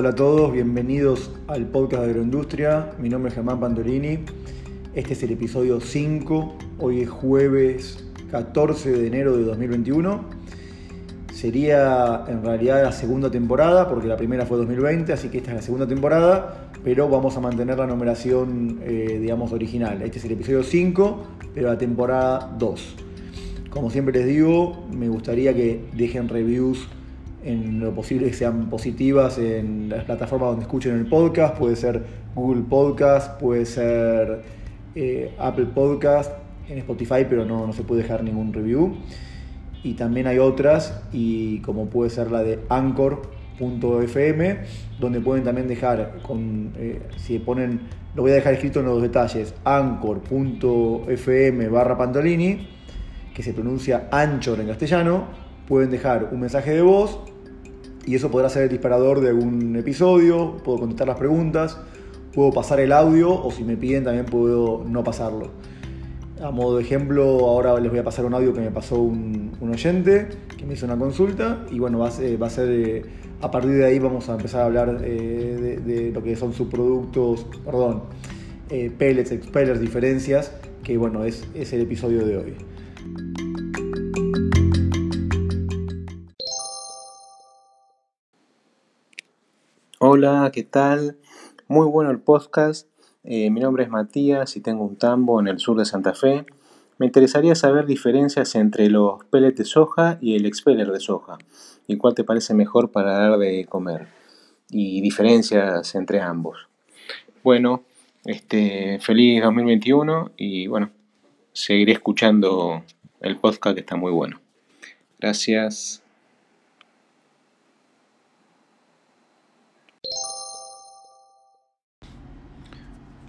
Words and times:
Hola 0.00 0.10
a 0.10 0.14
todos, 0.14 0.52
bienvenidos 0.52 1.32
al 1.48 1.66
podcast 1.66 2.04
de 2.04 2.10
Agroindustria. 2.10 2.92
Mi 3.00 3.08
nombre 3.08 3.30
es 3.30 3.34
Germán 3.34 3.58
Pantolini. 3.58 4.20
Este 4.94 5.14
es 5.14 5.22
el 5.24 5.32
episodio 5.32 5.80
5. 5.80 6.56
Hoy 6.78 7.00
es 7.00 7.10
jueves 7.10 8.08
14 8.30 8.92
de 8.92 9.06
enero 9.08 9.36
de 9.36 9.42
2021. 9.42 10.20
Sería 11.34 12.24
en 12.28 12.44
realidad 12.44 12.84
la 12.84 12.92
segunda 12.92 13.28
temporada, 13.28 13.88
porque 13.88 14.06
la 14.06 14.16
primera 14.16 14.46
fue 14.46 14.58
2020, 14.58 15.12
así 15.12 15.30
que 15.30 15.38
esta 15.38 15.50
es 15.50 15.56
la 15.56 15.62
segunda 15.62 15.88
temporada, 15.88 16.70
pero 16.84 17.08
vamos 17.08 17.36
a 17.36 17.40
mantener 17.40 17.76
la 17.78 17.88
numeración, 17.88 18.78
eh, 18.84 19.18
digamos, 19.20 19.50
original. 19.50 20.00
Este 20.02 20.20
es 20.20 20.24
el 20.26 20.30
episodio 20.30 20.62
5, 20.62 21.24
pero 21.52 21.70
la 21.70 21.76
temporada 21.76 22.54
2. 22.56 22.94
Como 23.68 23.90
siempre 23.90 24.16
les 24.16 24.28
digo, 24.28 24.86
me 24.96 25.08
gustaría 25.08 25.52
que 25.56 25.86
dejen 25.92 26.28
reviews 26.28 26.86
en 27.48 27.80
lo 27.80 27.94
posible 27.94 28.28
que 28.28 28.34
sean 28.34 28.68
positivas 28.68 29.38
en 29.38 29.88
las 29.88 30.04
plataformas 30.04 30.50
donde 30.50 30.64
escuchen 30.64 30.94
el 30.94 31.06
podcast, 31.06 31.56
puede 31.56 31.76
ser 31.76 32.04
Google 32.34 32.64
Podcast, 32.68 33.40
puede 33.40 33.64
ser 33.64 34.42
eh, 34.94 35.34
Apple 35.38 35.68
Podcast, 35.74 36.30
en 36.68 36.76
Spotify, 36.78 37.24
pero 37.28 37.46
no, 37.46 37.66
no 37.66 37.72
se 37.72 37.84
puede 37.84 38.02
dejar 38.02 38.22
ningún 38.22 38.52
review. 38.52 38.96
Y 39.82 39.94
también 39.94 40.26
hay 40.26 40.38
otras, 40.38 41.00
y 41.10 41.60
como 41.60 41.86
puede 41.86 42.10
ser 42.10 42.30
la 42.30 42.42
de 42.42 42.58
Anchor.fm, 42.68 44.58
donde 45.00 45.20
pueden 45.20 45.44
también 45.44 45.68
dejar, 45.68 46.18
con, 46.26 46.72
eh, 46.76 47.00
si 47.16 47.38
ponen, 47.38 47.80
lo 48.14 48.22
voy 48.22 48.32
a 48.32 48.34
dejar 48.34 48.52
escrito 48.52 48.80
en 48.80 48.86
los 48.86 49.00
detalles, 49.00 49.54
Anchor.fm 49.64 51.68
barra 51.68 51.96
Pantolini, 51.96 52.68
que 53.32 53.42
se 53.42 53.54
pronuncia 53.54 54.08
Anchor 54.10 54.60
en 54.60 54.66
castellano, 54.66 55.24
pueden 55.66 55.90
dejar 55.90 56.28
un 56.32 56.40
mensaje 56.40 56.72
de 56.72 56.82
voz 56.82 57.20
y 58.06 58.14
eso 58.14 58.30
podrá 58.30 58.48
ser 58.48 58.64
el 58.64 58.68
disparador 58.68 59.20
de 59.20 59.28
algún 59.28 59.76
episodio, 59.76 60.56
puedo 60.64 60.80
contestar 60.80 61.08
las 61.08 61.18
preguntas, 61.18 61.78
puedo 62.32 62.52
pasar 62.52 62.80
el 62.80 62.92
audio 62.92 63.30
o 63.30 63.50
si 63.50 63.64
me 63.64 63.76
piden 63.76 64.04
también 64.04 64.26
puedo 64.26 64.84
no 64.88 65.04
pasarlo. 65.04 65.50
A 66.42 66.52
modo 66.52 66.76
de 66.76 66.84
ejemplo, 66.84 67.24
ahora 67.46 67.78
les 67.80 67.90
voy 67.90 67.98
a 67.98 68.04
pasar 68.04 68.24
un 68.24 68.32
audio 68.32 68.54
que 68.54 68.60
me 68.60 68.70
pasó 68.70 69.00
un, 69.00 69.50
oyente 69.60 70.28
que 70.56 70.64
me 70.64 70.74
hizo 70.74 70.86
una 70.86 70.96
consulta 70.96 71.64
y 71.70 71.78
bueno, 71.80 71.98
va 71.98 72.08
a 72.08 72.10
ser, 72.50 72.70
eh, 72.70 73.02
a 73.40 73.50
partir 73.50 73.72
de 73.72 73.84
ahí 73.84 73.98
vamos 73.98 74.28
a 74.28 74.34
empezar 74.34 74.62
a 74.62 74.64
hablar 74.66 75.00
eh, 75.02 75.80
de, 75.84 76.12
lo 76.12 76.22
que 76.22 76.36
son 76.36 76.52
subproductos, 76.52 77.44
perdón, 77.64 78.02
eh, 78.70 78.90
pellets, 78.96 79.32
expellers, 79.32 79.80
diferencias, 79.80 80.52
que 80.84 80.96
bueno, 80.96 81.24
es, 81.24 81.44
es 81.54 81.72
el 81.72 81.82
episodio 81.82 82.24
de 82.24 82.36
hoy. 82.36 82.54
Hola, 90.10 90.50
¿qué 90.54 90.62
tal? 90.62 91.18
Muy 91.66 91.86
bueno 91.86 92.10
el 92.10 92.18
podcast. 92.18 92.88
Eh, 93.24 93.50
mi 93.50 93.60
nombre 93.60 93.84
es 93.84 93.90
Matías 93.90 94.56
y 94.56 94.62
tengo 94.62 94.82
un 94.86 94.96
tambo 94.96 95.38
en 95.38 95.48
el 95.48 95.58
sur 95.58 95.76
de 95.76 95.84
Santa 95.84 96.14
Fe. 96.14 96.46
Me 96.96 97.04
interesaría 97.04 97.54
saber 97.54 97.84
diferencias 97.84 98.54
entre 98.54 98.88
los 98.88 99.22
pellets 99.26 99.58
de 99.58 99.66
soja 99.66 100.16
y 100.22 100.34
el 100.34 100.46
expeller 100.46 100.90
de 100.90 100.98
soja 100.98 101.36
y 101.86 101.98
cuál 101.98 102.14
te 102.14 102.24
parece 102.24 102.54
mejor 102.54 102.90
para 102.90 103.18
dar 103.18 103.38
de 103.38 103.66
comer 103.66 104.06
y 104.70 105.02
diferencias 105.02 105.94
entre 105.94 106.22
ambos. 106.22 106.68
Bueno, 107.42 107.82
este, 108.24 109.00
feliz 109.02 109.42
2021 109.42 110.30
y 110.38 110.68
bueno, 110.68 110.88
seguiré 111.52 111.92
escuchando 111.92 112.82
el 113.20 113.36
podcast 113.36 113.74
que 113.74 113.80
está 113.80 113.96
muy 113.96 114.12
bueno. 114.12 114.40
Gracias. 115.20 116.02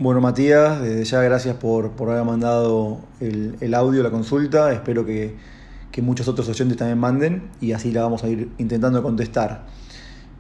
Bueno, 0.02 0.22
Matías, 0.22 0.82
desde 0.82 1.04
ya 1.04 1.22
gracias 1.24 1.58
por, 1.58 1.92
haber 2.00 2.24
mandado 2.24 3.02
el, 3.20 3.74
audio, 3.74 4.02
la 4.02 4.10
consulta. 4.10 4.72
Espero 4.72 5.06
que, 5.06 5.36
muchos 6.02 6.30
otros 6.30 6.48
oyentes 6.48 6.78
también 6.78 6.98
manden 6.98 7.50
y 7.60 7.74
así 7.74 7.92
la 7.92 8.04
vamos 8.04 8.24
a 8.24 8.30
ir 8.30 8.50
intentando 8.60 9.04
contestar. 9.04 9.66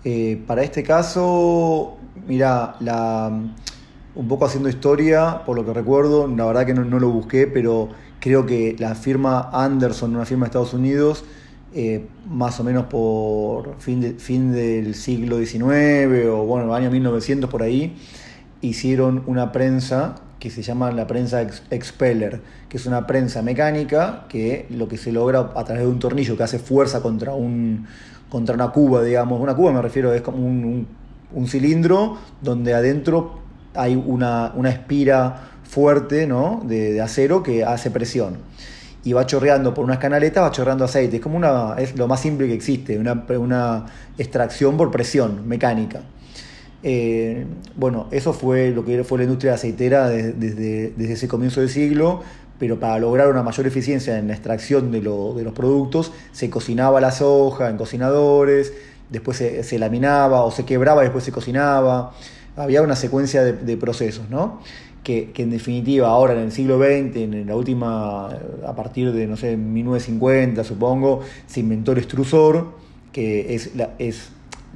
Eh, 0.05 0.41
para 0.47 0.63
este 0.63 0.81
caso, 0.81 1.97
mira, 2.25 2.77
un 4.15 4.27
poco 4.29 4.45
haciendo 4.45 4.69
historia, 4.69 5.41
por 5.45 5.57
lo 5.57 5.65
que 5.65 5.73
recuerdo, 5.73 6.25
la 6.29 6.45
verdad 6.45 6.65
que 6.65 6.73
no, 6.73 6.97
lo 6.97 7.09
busqué, 7.09 7.45
pero 7.45 7.89
creo 8.21 8.45
que 8.45 8.77
la 8.79 8.95
firma 8.95 9.49
Anderson, 9.51 10.15
una 10.15 10.25
firma 10.25 10.45
de 10.45 10.47
Estados 10.51 10.73
Unidos, 10.73 11.25
eh, 11.73 12.07
más 12.29 12.57
o 12.61 12.63
menos 12.63 12.85
por 12.85 13.77
fin, 13.81 14.15
fin 14.19 14.53
del 14.53 14.95
siglo 14.95 15.37
XIX 15.37 16.29
o 16.29 16.45
bueno, 16.45 16.67
el 16.67 16.81
año 16.81 16.89
1900 16.89 17.49
por 17.49 17.61
ahí, 17.61 17.97
hicieron 18.61 19.23
una 19.25 19.51
prensa 19.51 20.15
que 20.39 20.49
se 20.49 20.61
llama 20.61 20.91
la 20.91 21.05
prensa 21.05 21.41
expeller, 21.41 22.41
que 22.69 22.77
es 22.77 22.85
una 22.85 23.05
prensa 23.05 23.41
mecánica 23.41 24.25
que 24.29 24.65
lo 24.69 24.87
que 24.87 24.97
se 24.97 25.11
logra 25.11 25.51
a 25.55 25.63
través 25.65 25.83
de 25.83 25.87
un 25.87 25.99
tornillo 25.99 26.37
que 26.37 26.43
hace 26.43 26.59
fuerza 26.59 27.01
contra, 27.01 27.33
un, 27.33 27.85
contra 28.29 28.55
una 28.55 28.69
cuba, 28.69 29.03
digamos. 29.03 29.41
Una 29.41 29.53
cuba 29.53 29.73
me 29.73 29.81
refiero, 29.81 30.13
es 30.13 30.21
como 30.21 30.37
un, 30.45 30.87
cilindro 31.47 32.17
donde 32.41 32.73
adentro 32.73 33.39
hay 33.75 33.95
una, 33.95 34.53
espira 34.69 35.49
fuerte 35.63 36.25
¿no? 36.25 36.61
de, 36.65 37.01
acero 37.01 37.43
que 37.43 37.65
hace 37.65 37.91
presión. 37.91 38.37
Y 39.03 39.13
va 39.13 39.25
chorreando 39.25 39.73
por 39.73 39.85
unas 39.85 39.97
canaletas, 39.97 40.43
va 40.43 40.51
chorreando 40.51 40.85
aceite. 40.85 41.17
Es 41.17 41.21
como 41.21 41.37
una, 41.37 41.75
es 41.77 41.97
lo 41.97 42.07
más 42.07 42.21
simple 42.21 42.47
que 42.47 42.53
existe, 42.53 42.97
una, 42.97 43.25
una 43.37 43.85
extracción 44.17 44.77
por 44.77 44.91
presión 44.91 45.47
mecánica. 45.47 46.01
Eh, 46.81 47.45
bueno, 47.75 48.07
eso 48.11 48.33
fue 48.33 48.71
lo 48.71 48.85
que 48.85 49.03
fue 49.03 49.17
la 49.17 49.25
industria 49.25 49.53
aceitera 49.53 50.09
desde, 50.09 50.93
ese 50.97 51.27
comienzo 51.27 51.59
del 51.59 51.69
siglo, 51.69 52.21
pero 52.57 52.79
para 52.79 52.99
lograr 52.99 53.29
una 53.29 53.43
mayor 53.43 53.67
eficiencia 53.67 54.17
en 54.17 54.27
la 54.27 54.33
extracción 54.33 54.91
de, 54.91 55.01
los 55.01 55.53
productos, 55.53 56.11
se 56.31 56.49
cocinaba 56.49 57.01
la 57.01 57.11
soja 57.11 57.69
en 57.69 57.77
cocinadores, 57.77 58.73
después 59.09 59.37
se, 59.37 59.79
laminaba 59.79 60.43
o 60.43 60.51
se 60.51 60.65
quebraba 60.65 61.01
y 61.01 61.05
después 61.05 61.23
se 61.23 61.31
cocinaba. 61.31 62.13
Había 62.55 62.81
una 62.81 62.95
secuencia 62.95 63.43
de, 63.43 63.77
procesos, 63.77 64.29
¿no? 64.29 64.61
Que, 65.03 65.31
en 65.35 65.49
definitiva 65.49 66.09
ahora 66.09 66.33
en 66.33 66.39
el 66.39 66.51
siglo 66.51 66.77
XX, 66.77 67.15
en 67.17 67.47
la 67.47 67.55
última, 67.55 68.27
a 68.27 68.75
partir 68.75 69.11
de, 69.11 69.27
no 69.27 69.37
sé, 69.37 69.57
1950 69.57 70.63
supongo, 70.63 71.21
se 71.47 71.61
inventó 71.61 71.93
el 71.93 71.99
extrusor, 71.99 72.73
que 73.11 73.55
es, 73.55 73.71
es 73.97 74.29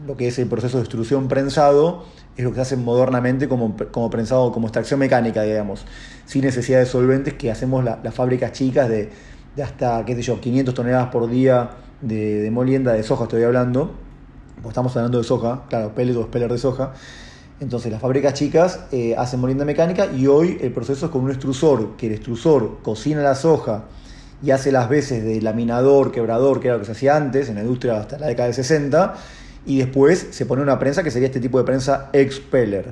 lo 0.06 0.18
que 0.18 0.28
es 0.28 0.40
el 0.40 0.48
proceso 0.48 0.78
de 0.78 0.84
extrusión 0.84 1.28
prensado, 1.28 2.06
es 2.36 2.44
lo 2.44 2.52
que 2.52 2.56
se 2.56 2.62
hace 2.62 2.78
modernamente 2.78 3.48
como, 3.48 3.76
como 3.92 4.10
prensado, 4.10 4.52
como 4.52 4.68
extracción 4.68 5.00
mecánica, 5.00 5.44
digamos, 5.44 5.86
sin 6.26 6.44
necesidad 6.44 6.80
de 6.80 6.86
solventes 6.86 7.36
que 7.36 7.52
hacemos 7.52 7.84
las 7.84 8.14
fábricas 8.14 8.52
chicas 8.52 8.90
de, 8.90 9.10
hasta, 9.62 10.04
qué 10.06 10.16
sé 10.16 10.22
yo, 10.24 10.40
500 10.40 10.74
toneladas 10.74 11.10
por 11.10 11.30
día 11.30 11.72
de, 12.02 12.50
molienda 12.52 12.94
de 12.94 13.04
soja, 13.04 13.24
estoy 13.24 13.44
hablando, 13.44 13.92
pues 14.62 14.70
estamos 14.70 14.96
hablando 14.96 15.20
de 15.20 15.24
soja, 15.24 15.64
claro, 15.70 15.94
pellet 15.94 16.16
o 16.16 16.24
speller 16.24 16.52
de 16.52 16.58
soja. 16.58 16.94
Entonces 17.60 17.92
las 17.92 18.02
fábricas 18.02 18.34
chicas 18.34 18.88
eh, 18.92 19.16
hacen 19.18 19.40
molienda 19.40 19.64
mecánica 19.64 20.08
y 20.08 20.28
hoy 20.28 20.58
el 20.60 20.74
proceso 20.74 21.06
es 21.06 21.12
con 21.12 21.24
un 21.24 21.30
extrusor, 21.30 21.96
que 21.96 22.08
el 22.08 22.14
extrusor 22.14 22.80
cocina 22.82 23.22
la 23.22 23.36
soja 23.36 23.86
y 24.42 24.52
hace 24.52 24.72
las 24.72 24.90
veces 24.90 25.24
de 25.24 25.42
laminador, 25.42 26.12
quebrador, 26.12 26.60
que 26.60 26.68
era 26.68 26.76
lo 26.76 26.82
que 26.82 26.88
se 26.88 26.92
hacía 26.92 27.16
antes 27.16 27.48
en 27.48 27.56
la 27.56 27.62
industria 27.62 28.00
hasta 28.00 28.18
la 28.18 28.28
década 28.28 28.48
de 28.48 28.54
60, 28.54 29.14
y 29.66 29.78
después 29.78 30.28
se 30.32 30.46
pone 30.46 30.62
una 30.62 30.80
prensa 30.80 31.04
que 31.04 31.12
sería 31.12 31.28
este 31.28 31.40
tipo 31.40 31.58
de 31.58 31.64
prensa 31.64 32.10
expeller. 32.14 32.92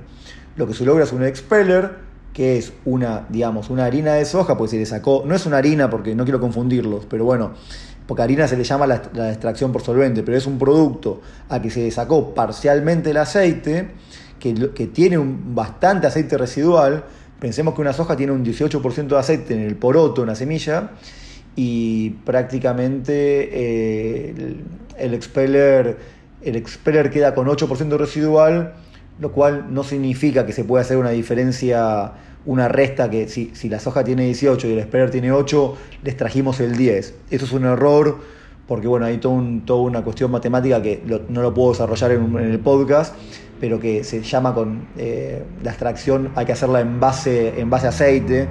Lo 0.56 0.68
que 0.68 0.74
se 0.74 0.86
logra 0.86 1.04
es 1.04 1.12
un 1.12 1.24
expeller, 1.24 1.96
que 2.34 2.58
es 2.58 2.74
una, 2.86 3.26
digamos, 3.30 3.70
una 3.70 3.86
harina 3.86 4.14
de 4.14 4.26
soja, 4.26 4.58
pues 4.58 4.72
se 4.72 4.78
le 4.78 4.86
sacó, 4.86 5.24
no 5.26 5.36
es 5.36 5.46
una 5.46 5.58
harina 5.58 5.90
porque 5.90 6.16
no 6.16 6.24
quiero 6.24 6.40
confundirlos, 6.40 7.06
pero 7.06 7.26
bueno, 7.26 7.52
porque 8.08 8.24
harina 8.24 8.48
se 8.48 8.58
le 8.58 8.64
llama 8.64 8.88
la, 8.88 8.96
extracción 9.30 9.72
por 9.72 9.82
solvente, 9.82 10.24
pero 10.24 10.38
es 10.38 10.46
un 10.46 10.58
producto 10.58 11.22
a 11.50 11.62
que 11.62 11.70
se 11.70 11.82
le 11.82 11.92
sacó 11.92 12.34
parcialmente 12.34 13.12
el 13.12 13.18
aceite, 13.18 13.92
que, 14.40 14.54
tiene 14.94 15.18
un, 15.18 15.54
bastante 15.54 16.08
aceite 16.08 16.38
residual, 16.38 17.04
pensemos 17.40 17.76
que 17.76 17.82
una 17.82 17.94
soja 17.94 18.16
tiene 18.16 18.32
un 18.32 18.44
18% 18.44 19.08
de 19.08 19.18
aceite 19.18 19.54
en 19.54 19.62
el 19.62 19.76
poroto, 19.76 20.22
en 20.22 20.28
la 20.28 20.36
semilla, 20.36 20.92
y 21.56 22.12
prácticamente 22.26 23.50
eh, 23.52 24.56
el 24.98 25.14
expeller 25.14 26.21
el 26.44 26.56
expeller 26.56 27.10
queda 27.10 27.34
con 27.34 27.48
8% 27.48 27.98
residual, 27.98 28.74
lo 29.20 29.32
cual 29.32 29.68
no 29.74 29.84
significa 29.84 30.46
que 30.46 30.54
se 30.54 30.64
pueda 30.64 30.82
hacer 30.82 30.98
una 30.98 31.12
diferencia, 31.12 32.14
una 32.46 32.68
resta 32.68 33.10
que 33.10 33.28
si, 33.28 33.52
la 33.70 33.80
soja 33.80 34.04
tiene 34.04 34.26
18 34.26 34.68
y 34.68 34.74
el 34.74 34.80
expeller 34.80 35.12
tiene 35.12 35.32
8, 35.32 35.78
les 36.04 36.18
trajimos 36.18 36.60
el 36.60 36.76
10. 36.76 37.16
Eso 37.30 37.46
es 37.46 37.52
un 37.52 37.66
error 37.66 38.20
porque 38.68 38.88
bueno, 38.88 39.06
hay 39.06 39.18
todo 39.18 39.44
toda 39.66 39.82
una 39.82 40.02
cuestión 40.02 40.32
matemática 40.32 40.82
que 40.82 41.04
no 41.28 41.42
lo 41.42 41.54
puedo 41.54 41.72
desarrollar 41.72 42.12
en, 42.12 42.38
el 42.38 42.60
podcast, 42.60 43.16
pero 43.60 43.80
que 43.80 44.04
se 44.04 44.22
llama 44.22 44.54
con 44.54 44.88
eh, 44.98 45.44
la 45.62 45.72
extracción, 45.72 46.32
hay 46.36 46.46
que 46.46 46.54
hacerla 46.54 46.80
en 46.80 47.00
base, 47.00 47.60
en 47.60 47.70
base 47.70 47.88
a 47.88 47.90
aceite, 47.90 48.48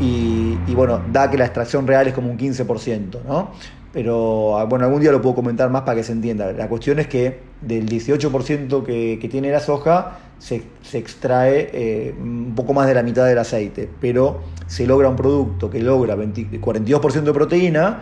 y, 0.00 0.56
y, 0.66 0.74
bueno, 0.74 1.02
da 1.12 1.30
que 1.30 1.36
la 1.36 1.44
extracción 1.44 1.86
real 1.86 2.06
es 2.08 2.14
como 2.14 2.30
un 2.30 2.38
15%, 2.38 3.24
¿no? 3.26 3.50
Pero 3.94 4.58
ah, 4.58 4.64
bueno, 4.64 4.86
algún 4.86 5.00
día 5.00 5.12
lo 5.12 5.22
puedo 5.22 5.36
comentar 5.36 5.70
más 5.70 5.82
para 5.82 5.94
que 5.94 6.02
se 6.02 6.10
entienda. 6.10 6.52
La 6.52 6.68
cuestión 6.68 6.98
es 6.98 7.06
que 7.06 7.38
del 7.60 7.88
18% 7.88 8.84
que, 8.84 9.28
tiene 9.30 9.52
la 9.52 9.60
soja 9.60 10.18
se, 10.40 10.64
extrae 10.92 11.70
eh, 11.72 12.14
un 12.20 12.54
poco 12.56 12.74
más 12.74 12.88
de 12.88 12.94
la 12.94 13.04
mitad 13.04 13.24
del 13.24 13.38
aceite, 13.38 13.88
pero 14.00 14.40
se 14.66 14.84
logra 14.84 15.08
un 15.08 15.14
producto 15.14 15.70
que 15.70 15.78
logra 15.78 16.16
42% 16.16 17.22
de 17.22 17.32
proteína, 17.32 18.00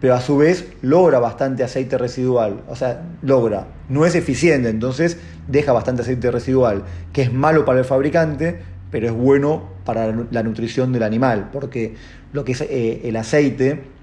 pero 0.00 0.14
a 0.14 0.20
su 0.20 0.36
vez 0.36 0.68
logra 0.80 1.18
bastante 1.18 1.64
aceite 1.64 1.98
residual. 1.98 2.62
O 2.68 2.76
sea, 2.76 3.02
logra, 3.22 3.66
no 3.88 4.06
es 4.06 4.14
eficiente, 4.14 4.68
entonces 4.68 5.18
deja 5.48 5.72
bastante 5.72 6.02
aceite 6.02 6.30
residual, 6.30 6.84
que 7.12 7.22
es 7.22 7.32
malo 7.32 7.64
para 7.64 7.80
el 7.80 7.84
fabricante, 7.84 8.60
pero 8.92 9.08
es 9.08 9.12
bueno 9.12 9.64
para 9.84 10.14
la 10.30 10.44
nutrición 10.44 10.92
del 10.92 11.02
animal, 11.02 11.50
porque 11.52 11.96
lo 12.32 12.44
que 12.44 12.52
es 12.52 12.60
eh, 12.60 13.00
el 13.02 13.16
aceite 13.16 13.96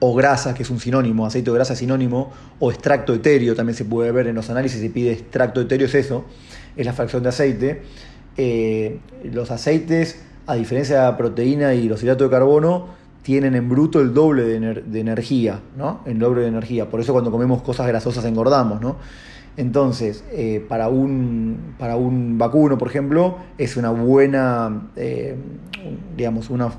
o 0.00 0.14
grasa, 0.14 0.54
que 0.54 0.62
es 0.62 0.70
un 0.70 0.80
sinónimo, 0.80 1.26
aceite 1.26 1.50
o 1.50 1.54
grasa 1.54 1.76
sinónimo, 1.76 2.32
o 2.58 2.70
extracto 2.70 3.14
etéreo, 3.14 3.54
también 3.54 3.76
se 3.76 3.84
puede 3.84 4.10
ver 4.12 4.26
en 4.26 4.34
los 4.34 4.50
análisis, 4.50 4.80
se 4.80 4.90
pide 4.90 5.12
extracto 5.12 5.60
etéreo, 5.60 5.86
es 5.86 5.94
eso, 5.94 6.24
es 6.76 6.86
la 6.86 6.92
fracción 6.92 7.22
de 7.22 7.28
aceite. 7.28 7.82
Eh, 8.36 8.98
los 9.24 9.50
aceites, 9.50 10.22
a 10.46 10.54
diferencia 10.54 10.96
de 10.96 11.02
la 11.02 11.16
proteína 11.16 11.74
y 11.74 11.88
los 11.88 12.02
hidratos 12.02 12.28
de 12.28 12.30
carbono, 12.30 12.88
tienen 13.22 13.54
en 13.54 13.68
bruto 13.68 14.00
el 14.00 14.14
doble 14.14 14.44
de, 14.44 15.00
energía, 15.00 15.60
¿no? 15.76 16.00
El 16.06 16.18
doble 16.18 16.42
de 16.42 16.48
energía. 16.48 16.88
Por 16.88 17.00
eso 17.00 17.12
cuando 17.12 17.30
comemos 17.30 17.60
cosas 17.62 17.86
grasosas 17.86 18.24
engordamos, 18.24 18.80
¿no? 18.80 18.96
Entonces, 19.56 20.24
eh, 20.32 20.64
para, 20.68 20.88
un, 20.88 21.74
para 21.78 21.96
un 21.96 22.38
vacuno, 22.38 22.78
por 22.78 22.88
ejemplo, 22.88 23.38
es 23.58 23.76
una 23.76 23.90
buena, 23.90 24.90
eh, 24.96 25.36
digamos, 26.16 26.50
una, 26.50 26.72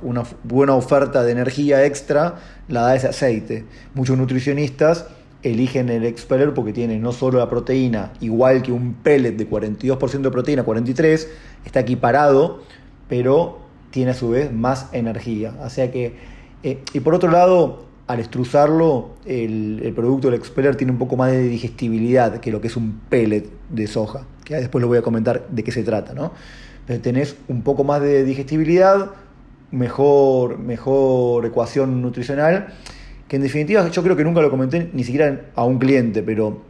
buena 0.43 0.73
oferta 0.73 1.23
de 1.23 1.31
energía 1.31 1.85
extra, 1.85 2.35
la 2.67 2.81
da 2.81 2.95
ese 2.95 3.09
aceite. 3.09 3.65
Muchos 3.93 4.17
nutricionistas 4.17 5.07
eligen 5.43 5.89
el 5.89 6.05
expeller 6.05 6.53
porque 6.53 6.71
tiene 6.71 6.97
no 6.99 7.11
solo 7.11 7.39
la 7.39 7.49
proteína, 7.49 8.13
igual 8.19 8.61
que 8.61 8.71
un 8.71 8.93
pellet 8.93 9.33
de 9.33 9.49
42% 9.49 10.21
de 10.21 10.31
proteína, 10.31 10.65
43%, 10.65 11.27
está 11.65 11.81
equiparado, 11.81 12.61
pero 13.09 13.59
tiene 13.89 14.11
a 14.11 14.13
su 14.13 14.29
vez 14.29 14.51
más 14.51 14.87
energía. 14.93 15.53
O 15.63 15.69
sea 15.69 15.91
que, 15.91 16.15
eh, 16.63 16.83
y 16.93 16.99
por 17.01 17.13
otro 17.13 17.29
lado, 17.29 17.90
al 18.11 18.19
estruzarlo, 18.19 19.11
el, 19.25 19.91
producto 19.95 20.29
del 20.29 20.37
expeller 20.37 20.75
tiene 20.75 20.91
un 20.91 20.99
poco 20.99 21.15
más 21.15 21.31
de 21.31 21.43
digestibilidad 21.43 22.39
que 22.39 22.51
lo 22.51 22.59
que 22.59 22.67
es 22.67 22.75
un 22.75 22.99
pellet 23.09 23.49
de 23.69 23.87
soja, 23.87 24.25
que 24.43 24.55
después 24.55 24.81
lo 24.81 24.87
voy 24.87 24.97
a 24.97 25.01
comentar 25.01 25.47
de 25.49 25.63
qué 25.63 25.71
se 25.71 25.83
trata, 25.83 26.13
¿no? 26.13 26.31
Pero 26.85 26.99
tenés 27.01 27.35
un 27.47 27.61
poco 27.61 27.83
más 27.83 28.01
de 28.01 28.23
digestibilidad, 28.23 29.11
mejor, 29.71 30.59
mejor 30.59 31.45
ecuación 31.45 32.01
nutricional, 32.01 32.73
que 33.27 33.37
en 33.37 33.43
definitiva 33.43 33.87
yo 33.87 34.03
creo 34.03 34.17
que 34.17 34.25
nunca 34.25 34.41
lo 34.41 34.49
comenté 34.49 34.89
ni 34.91 35.03
siquiera 35.05 35.51
a 35.55 35.63
un 35.63 35.79
cliente, 35.79 36.21
pero 36.21 36.61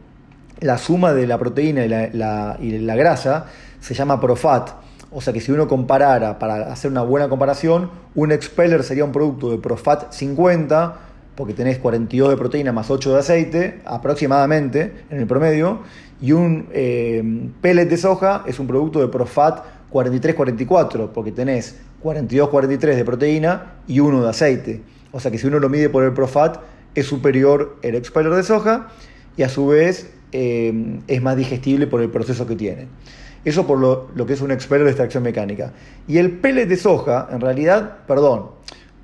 la 0.60 0.78
suma 0.78 1.12
de 1.12 1.26
la 1.26 1.38
proteína 1.38 1.84
y 1.84 1.88
la, 1.88 2.56
y 2.60 2.78
la 2.78 2.94
grasa 2.94 3.46
se 3.80 3.94
llama 3.94 4.20
Profat. 4.20 4.70
O 5.10 5.20
sea 5.20 5.32
que 5.32 5.40
si 5.40 5.50
uno 5.50 5.66
comparara, 5.66 6.38
para 6.38 6.72
hacer 6.72 6.90
una 6.90 7.02
buena 7.02 7.28
comparación, 7.28 7.90
un 8.14 8.30
expeller 8.30 8.84
sería 8.84 9.04
un 9.04 9.12
producto 9.12 9.50
de 9.50 9.58
Profat 9.58 10.12
50, 10.12 11.11
porque 11.34 11.54
tenés 11.54 11.78
42 11.78 12.30
de 12.30 12.36
proteína 12.36 12.72
más 12.72 12.90
8 12.90 13.12
de 13.12 13.18
aceite, 13.18 13.80
aproximadamente, 13.84 14.92
en 15.10 15.18
el 15.18 15.26
promedio, 15.26 15.80
y 16.20 16.32
un 16.32 16.68
eh, 16.72 17.22
pellet 17.60 17.86
de 17.86 17.96
soja 17.96 18.44
es 18.46 18.58
un 18.58 18.66
producto 18.66 19.00
de 19.00 19.08
Profat 19.08 19.64
43-44, 19.90 21.10
porque 21.12 21.32
tenés 21.32 21.76
42-43 22.02 22.78
de 22.96 23.04
proteína 23.04 23.74
y 23.86 24.00
1 24.00 24.22
de 24.22 24.30
aceite. 24.30 24.82
O 25.10 25.20
sea 25.20 25.30
que 25.30 25.38
si 25.38 25.46
uno 25.46 25.58
lo 25.58 25.68
mide 25.68 25.88
por 25.88 26.04
el 26.04 26.12
Profat, 26.12 26.58
es 26.94 27.06
superior 27.06 27.76
el 27.82 27.94
expeller 27.94 28.34
de 28.34 28.42
soja 28.42 28.88
y 29.36 29.42
a 29.42 29.48
su 29.48 29.66
vez 29.66 30.12
eh, 30.32 31.00
es 31.06 31.22
más 31.22 31.36
digestible 31.36 31.86
por 31.86 32.02
el 32.02 32.10
proceso 32.10 32.46
que 32.46 32.56
tiene. 32.56 32.88
Eso 33.44 33.66
por 33.66 33.78
lo, 33.78 34.10
lo 34.14 34.24
que 34.24 34.34
es 34.34 34.40
un 34.40 34.52
expeller 34.52 34.84
de 34.84 34.90
extracción 34.90 35.22
mecánica. 35.22 35.72
Y 36.06 36.18
el 36.18 36.30
pellet 36.30 36.66
de 36.66 36.76
soja, 36.76 37.28
en 37.32 37.40
realidad, 37.40 37.98
perdón, 38.06 38.50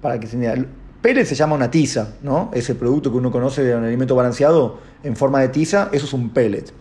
para 0.00 0.20
que 0.20 0.26
se 0.26 0.36
entienda, 0.36 0.68
Pellet 1.00 1.24
se 1.24 1.36
llama 1.36 1.54
una 1.54 1.70
tiza, 1.70 2.14
¿no? 2.22 2.50
Es 2.52 2.68
el 2.70 2.76
producto 2.76 3.12
que 3.12 3.18
uno 3.18 3.30
conoce 3.30 3.62
de 3.62 3.76
un 3.76 3.84
alimento 3.84 4.16
balanceado 4.16 4.78
en 5.04 5.14
forma 5.14 5.40
de 5.40 5.48
tiza, 5.48 5.90
eso 5.92 6.06
es 6.06 6.12
un 6.12 6.30
pellet. 6.30 6.72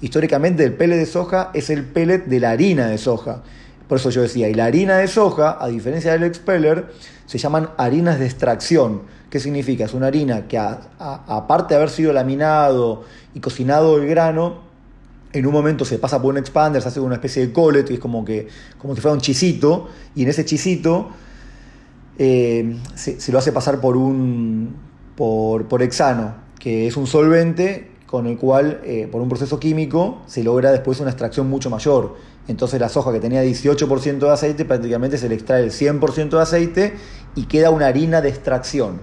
Históricamente 0.00 0.64
el 0.64 0.74
pellet 0.74 0.96
de 0.96 1.06
soja 1.06 1.50
es 1.54 1.70
el 1.70 1.84
pellet 1.84 2.26
de 2.26 2.38
la 2.38 2.50
harina 2.50 2.86
de 2.86 2.98
soja. 2.98 3.42
Por 3.88 3.98
eso 3.98 4.10
yo 4.10 4.22
decía, 4.22 4.48
y 4.48 4.54
la 4.54 4.66
harina 4.66 4.98
de 4.98 5.08
soja, 5.08 5.58
a 5.60 5.66
diferencia 5.68 6.12
del 6.12 6.22
expeller, 6.22 6.92
se 7.26 7.38
llaman 7.38 7.70
harinas 7.76 8.20
de 8.20 8.26
extracción. 8.26 9.02
¿Qué 9.28 9.40
significa? 9.40 9.84
Es 9.86 9.94
una 9.94 10.06
harina 10.06 10.46
que 10.46 10.56
aparte 10.56 11.74
de 11.74 11.78
haber 11.78 11.90
sido 11.90 12.12
laminado 12.12 13.02
y 13.34 13.40
cocinado 13.40 13.96
el 13.98 14.06
grano, 14.06 14.62
en 15.32 15.46
un 15.46 15.52
momento 15.52 15.84
se 15.84 15.98
pasa 15.98 16.22
por 16.22 16.30
un 16.30 16.38
expander, 16.38 16.80
se 16.80 16.86
hace 16.86 17.00
una 17.00 17.16
especie 17.16 17.44
de 17.44 17.52
collet, 17.52 17.84
que 17.84 17.94
es 17.94 18.00
como, 18.00 18.24
que, 18.24 18.46
como 18.78 18.94
si 18.94 19.00
fuera 19.00 19.14
un 19.14 19.20
chisito, 19.20 19.88
y 20.14 20.22
en 20.22 20.28
ese 20.28 20.44
chisito 20.44 21.10
eh, 22.18 22.76
se, 22.94 23.32
lo 23.32 23.38
hace 23.38 23.52
pasar 23.52 23.80
por 23.80 23.96
un 23.96 24.74
por, 25.16 25.66
por, 25.66 25.82
hexano, 25.82 26.34
que 26.58 26.86
es 26.86 26.96
un 26.96 27.06
solvente 27.06 27.90
con 28.06 28.26
el 28.26 28.36
cual, 28.36 28.80
eh, 28.84 29.08
por 29.10 29.20
un 29.20 29.28
proceso 29.28 29.58
químico, 29.58 30.22
se 30.26 30.44
logra 30.44 30.70
después 30.70 31.00
una 31.00 31.10
extracción 31.10 31.48
mucho 31.48 31.70
mayor. 31.70 32.16
Entonces 32.46 32.78
la 32.78 32.88
soja 32.88 33.12
que 33.12 33.20
tenía 33.20 33.42
18% 33.42 34.18
de 34.18 34.30
aceite, 34.30 34.64
prácticamente 34.64 35.18
se 35.18 35.28
le 35.28 35.34
extrae 35.34 35.62
el 35.64 35.70
100% 35.70 36.30
de 36.30 36.40
aceite 36.40 36.94
y 37.34 37.46
queda 37.46 37.70
una 37.70 37.86
harina 37.86 38.20
de 38.20 38.28
extracción. 38.28 39.00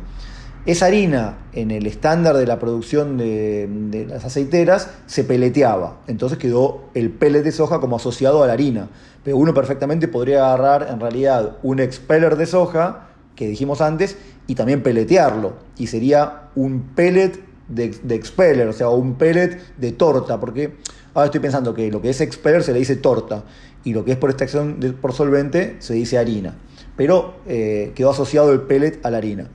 Esa 0.67 0.85
harina, 0.85 1.37
en 1.53 1.71
el 1.71 1.87
estándar 1.87 2.37
de 2.37 2.45
la 2.45 2.59
producción 2.59 3.17
de, 3.17 4.05
las 4.07 4.25
aceiteras, 4.25 4.91
se 5.07 5.23
peleteaba. 5.23 6.01
Entonces 6.05 6.37
quedó 6.37 6.83
el 6.93 7.09
pellet 7.09 7.41
de 7.41 7.51
soja 7.51 7.79
como 7.79 7.95
asociado 7.95 8.43
a 8.43 8.47
la 8.47 8.53
harina. 8.53 8.89
Pero 9.23 9.37
uno 9.37 9.55
perfectamente 9.55 10.07
podría 10.07 10.45
agarrar 10.45 10.87
en 10.91 10.99
realidad 10.99 11.57
un 11.63 11.79
expeller 11.79 12.35
de 12.35 12.45
soja, 12.45 13.07
que 13.35 13.47
dijimos 13.47 13.81
antes, 13.81 14.17
y 14.45 14.53
también 14.53 14.83
peletearlo. 14.83 15.53
Y 15.79 15.87
sería 15.87 16.49
un 16.53 16.91
pellet 16.93 17.39
de, 17.67 17.85
expeller, 18.09 18.67
o 18.67 18.73
sea, 18.73 18.89
un 18.89 19.15
pellet 19.15 19.57
de 19.77 19.91
torta. 19.93 20.39
Porque 20.39 20.75
ahora 21.15 21.25
estoy 21.25 21.41
pensando 21.41 21.73
que 21.73 21.89
lo 21.89 22.03
que 22.03 22.11
es 22.11 22.21
expeller 22.21 22.61
se 22.61 22.73
le 22.73 22.77
dice 22.77 22.97
torta. 22.97 23.45
Y 23.83 23.93
lo 23.93 24.05
que 24.05 24.11
es 24.11 24.17
por 24.17 24.29
extracción 24.29 24.77
por 25.01 25.13
solvente 25.13 25.77
se 25.79 25.95
dice 25.95 26.19
harina. 26.19 26.53
Pero 26.95 27.33
eh, 27.47 27.93
quedó 27.95 28.11
asociado 28.11 28.51
el 28.51 28.61
pellet 28.61 29.03
a 29.03 29.09
la 29.09 29.17
harina. 29.17 29.49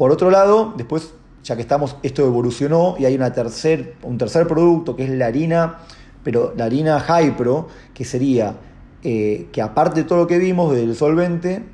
Por 0.00 0.12
otro 0.12 0.30
lado, 0.30 0.72
después, 0.78 1.12
ya 1.44 1.56
que 1.56 1.60
estamos, 1.60 1.94
esto 2.02 2.24
evolucionó 2.24 2.96
y 2.98 3.04
hay 3.04 3.14
una 3.14 3.34
tercer, 3.34 3.96
un 4.02 4.16
tercer 4.16 4.46
producto 4.46 4.96
que 4.96 5.04
es 5.04 5.10
la 5.10 5.26
harina, 5.26 5.80
pero 6.24 6.54
la 6.56 6.64
harina 6.64 7.04
Hypro, 7.06 7.68
que 7.92 8.06
sería 8.06 8.54
eh, 9.04 9.48
que 9.52 9.60
aparte 9.60 10.00
de 10.00 10.08
todo 10.08 10.20
lo 10.20 10.26
que 10.26 10.38
vimos 10.38 10.74
del 10.74 10.96
solvente, 10.96 11.64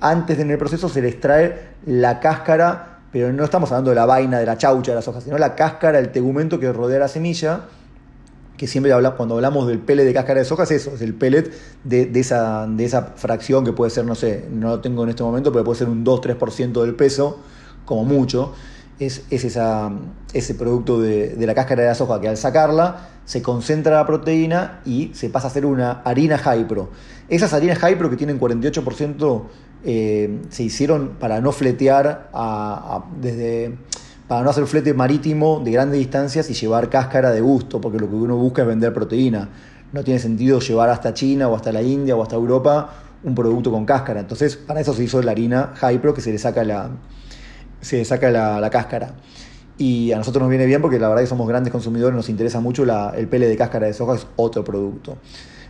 antes 0.00 0.40
en 0.40 0.50
el 0.50 0.58
proceso 0.58 0.88
se 0.88 1.02
le 1.02 1.10
extrae 1.10 1.68
la 1.86 2.18
cáscara, 2.18 2.98
pero 3.12 3.32
no 3.32 3.44
estamos 3.44 3.70
hablando 3.70 3.90
de 3.90 3.94
la 3.94 4.06
vaina, 4.06 4.40
de 4.40 4.46
la 4.46 4.58
chaucha 4.58 4.90
de 4.90 4.96
las 4.96 5.06
hojas, 5.06 5.22
sino 5.22 5.38
la 5.38 5.54
cáscara, 5.54 6.00
el 6.00 6.10
tegumento 6.10 6.58
que 6.58 6.72
rodea 6.72 6.98
la 6.98 7.06
semilla, 7.06 7.66
que 8.56 8.66
siempre 8.66 8.92
habla, 8.92 9.12
cuando 9.12 9.36
hablamos 9.36 9.68
del 9.68 9.78
pellet 9.78 10.04
de 10.04 10.12
cáscara 10.12 10.40
de 10.40 10.44
soja 10.44 10.64
es 10.64 10.72
eso, 10.72 10.94
es 10.94 11.00
el 11.00 11.14
pellet 11.14 11.52
de, 11.84 12.10
esa, 12.14 12.66
de 12.66 12.84
esa 12.84 13.12
fracción 13.14 13.64
que 13.64 13.72
puede 13.72 13.92
ser, 13.92 14.04
no 14.04 14.16
sé, 14.16 14.46
no 14.50 14.68
lo 14.68 14.80
tengo 14.80 15.04
en 15.04 15.10
este 15.10 15.22
momento, 15.22 15.52
pero 15.52 15.64
puede 15.64 15.78
ser 15.78 15.88
un 15.88 16.04
2-3% 16.04 16.82
del 16.82 16.94
peso, 16.94 17.40
como 17.84 18.04
mucho, 18.04 18.54
es, 19.06 19.24
esa, 19.30 19.90
ese 20.32 20.54
producto 20.54 21.00
de, 21.00 21.34
la 21.38 21.54
cáscara 21.54 21.82
de 21.82 21.88
la 21.88 21.94
soja 21.94 22.20
que 22.20 22.28
al 22.28 22.36
sacarla 22.36 23.08
se 23.24 23.42
concentra 23.42 23.96
la 23.96 24.06
proteína 24.06 24.80
y 24.84 25.10
se 25.14 25.28
pasa 25.28 25.48
a 25.48 25.50
ser 25.50 25.66
una 25.66 26.02
harina 26.04 26.36
Hypro. 26.38 26.90
Esas 27.28 27.52
harinas 27.52 27.78
Hypro 27.78 28.10
que 28.10 28.16
tienen 28.16 28.38
48% 28.38 29.42
eh, 29.84 30.40
se 30.50 30.62
hicieron 30.62 31.16
para 31.18 31.40
no 31.40 31.52
fletear 31.52 32.30
desde 33.20 33.76
para 34.28 34.44
no 34.44 34.50
hacer 34.50 34.66
flete 34.66 34.94
marítimo 34.94 35.60
de 35.62 35.72
grandes 35.72 35.98
distancias 35.98 36.48
y 36.48 36.54
llevar 36.54 36.88
cáscara 36.88 37.32
de 37.32 37.40
gusto, 37.42 37.80
porque 37.80 37.98
lo 37.98 38.08
que 38.08 38.14
uno 38.14 38.36
busca 38.36 38.62
es 38.62 38.68
vender 38.68 38.94
proteína. 38.94 39.50
No 39.92 40.02
tiene 40.04 40.20
sentido 40.20 40.58
llevar 40.60 40.88
hasta 40.88 41.12
China 41.12 41.48
o 41.48 41.56
hasta 41.56 41.70
la 41.70 41.82
India 41.82 42.16
o 42.16 42.22
hasta 42.22 42.36
Europa 42.36 42.94
un 43.24 43.34
producto 43.34 43.70
con 43.70 43.84
cáscara. 43.84 44.20
Entonces, 44.20 44.56
para 44.56 44.80
eso 44.80 44.94
se 44.94 45.04
hizo 45.04 45.20
la 45.20 45.32
harina 45.32 45.74
Hypro 45.82 46.14
que 46.14 46.22
se 46.22 46.32
le 46.32 46.38
saca 46.38 46.64
la, 46.64 46.90
se 47.82 48.04
saca 48.06 48.30
la, 48.30 48.70
cáscara. 48.70 49.14
Y 49.76 50.12
a 50.12 50.16
nosotros 50.16 50.40
nos 50.40 50.48
viene 50.48 50.64
bien 50.64 50.80
porque 50.80 50.98
la 50.98 51.08
verdad 51.08 51.22
que 51.22 51.28
somos 51.28 51.46
grandes 51.46 51.70
consumidores, 51.72 52.16
nos 52.16 52.28
interesa 52.28 52.60
mucho 52.60 52.84
el 53.14 53.28
pele 53.28 53.48
de 53.48 53.56
cáscara 53.56 53.86
de 53.86 53.92
soja, 53.92 54.14
es 54.14 54.26
otro 54.36 54.64
producto. 54.64 55.18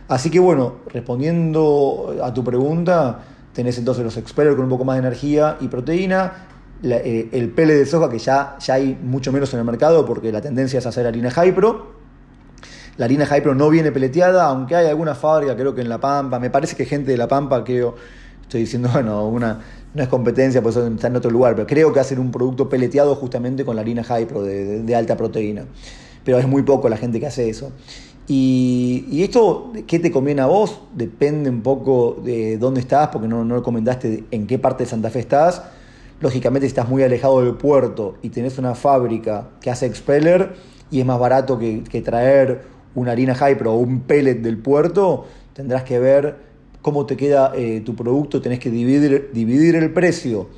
Así 0.07 0.29
que 0.29 0.39
bueno, 0.39 0.75
respondiendo 0.87 2.15
a 2.23 2.33
tu 2.33 2.43
pregunta, 2.43 3.19
tenés 3.53 3.77
entonces 3.77 4.03
los 4.03 4.15
expertos 4.17 4.55
con 4.55 4.65
un 4.65 4.69
poco 4.69 4.85
más 4.85 4.95
de 4.95 4.99
energía 5.07 5.57
y 5.59 5.67
proteína, 5.67 6.47
eh, 6.83 7.29
el 7.31 7.49
pele 7.49 7.75
de 7.75 7.85
soja 7.85 8.09
que 8.09 8.19
ya, 8.19 8.57
ya 8.59 8.73
hay 8.73 8.97
mucho 9.01 9.31
menos 9.31 9.53
en 9.53 9.59
el 9.59 9.65
mercado 9.65 10.05
porque 10.05 10.31
la 10.31 10.41
tendencia 10.41 10.79
es 10.79 10.85
hacer 10.85 11.07
harina 11.07 11.29
Hypro. 11.29 11.93
La 12.97 13.05
harina 13.05 13.25
Hypro 13.25 13.55
no 13.55 13.69
viene 13.69 13.91
peleteada, 13.91 14.45
aunque 14.45 14.75
hay 14.75 14.87
alguna 14.87 15.15
fábrica, 15.15 15.55
creo 15.55 15.73
que 15.73 15.81
en 15.81 15.89
La 15.89 15.99
Pampa, 15.99 16.39
me 16.39 16.49
parece 16.49 16.75
que 16.75 16.85
gente 16.85 17.11
de 17.11 17.17
La 17.17 17.27
Pampa, 17.27 17.63
creo, 17.63 17.95
estoy 18.41 18.61
diciendo, 18.61 18.89
bueno, 18.93 19.27
una, 19.27 19.59
no 19.93 20.01
es 20.01 20.09
competencia, 20.09 20.61
pues 20.61 20.75
está 20.75 21.07
en 21.07 21.15
otro 21.15 21.29
lugar, 21.29 21.55
pero 21.55 21.67
creo 21.67 21.93
que 21.93 21.99
hacen 21.99 22.19
un 22.19 22.31
producto 22.31 22.67
peleteado 22.67 23.15
justamente 23.15 23.63
con 23.63 23.75
la 23.75 23.81
harina 23.81 24.03
Hypro 24.03 24.43
de, 24.43 24.81
de, 24.81 24.95
alta 24.95 25.15
proteína. 25.15 25.65
Pero 26.23 26.39
es 26.39 26.47
muy 26.47 26.63
poco 26.63 26.89
la 26.89 26.97
gente 26.97 27.19
que 27.19 27.27
hace 27.27 27.49
eso. 27.49 27.71
Y, 28.27 29.21
esto, 29.21 29.73
¿qué 29.85 29.99
te 29.99 30.09
conviene 30.11 30.41
a 30.41 30.45
vos? 30.45 30.81
Depende 30.95 31.49
un 31.49 31.61
poco 31.61 32.17
de 32.23 32.57
dónde 32.57 32.79
estás, 32.79 33.09
porque 33.09 33.27
no, 33.27 33.43
no 33.43 33.61
comentaste 33.61 34.23
en 34.31 34.47
qué 34.47 34.57
parte 34.57 34.85
de 34.85 34.89
Santa 34.89 35.09
Fe 35.09 35.19
estás. 35.19 35.61
Lógicamente, 36.21 36.65
si 36.65 36.69
estás 36.69 36.87
muy 36.87 37.03
alejado 37.03 37.43
del 37.43 37.55
puerto 37.55 38.15
y 38.21 38.29
tenés 38.29 38.57
una 38.57 38.75
fábrica 38.75 39.49
que 39.59 39.69
hace 39.69 39.85
expeller 39.85 40.53
y 40.89 41.01
es 41.01 41.05
más 41.05 41.19
barato 41.19 41.59
que, 41.59 41.83
que 41.83 42.01
traer 42.01 42.61
una 42.95 43.11
harina 43.11 43.35
Hypro 43.35 43.73
o 43.73 43.77
un 43.77 44.01
pellet 44.01 44.35
del 44.35 44.57
puerto, 44.57 45.25
tendrás 45.53 45.83
que 45.83 45.99
ver 45.99 46.52
cómo 46.83 47.05
te 47.07 47.17
queda 47.17 47.53
eh, 47.55 47.81
tu 47.83 47.95
producto, 47.95 48.41
tenés 48.41 48.59
que 48.59 48.69
dividir, 48.69 49.75
el 49.75 49.93
precio 49.93 50.49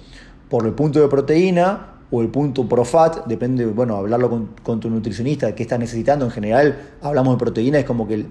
por 0.49 0.65
el 0.65 0.73
punto 0.73 0.99
de 0.99 1.07
proteína 1.07 1.93
o 2.11 2.21
el 2.21 2.29
punto 2.29 2.67
Profat, 2.67 3.27
depende, 3.27 3.65
bueno, 3.67 3.95
hablarlo 3.95 4.47
con, 4.63 4.79
tu 4.79 4.89
nutricionista, 4.89 5.53
qué 5.55 5.63
estás 5.63 5.79
necesitando. 5.79 6.25
En 6.25 6.31
general, 6.31 6.79
hablamos 7.01 7.35
de 7.35 7.39
proteína, 7.39 7.79
es 7.79 7.85
como 7.85 8.07
que 8.07 8.15
el, 8.15 8.27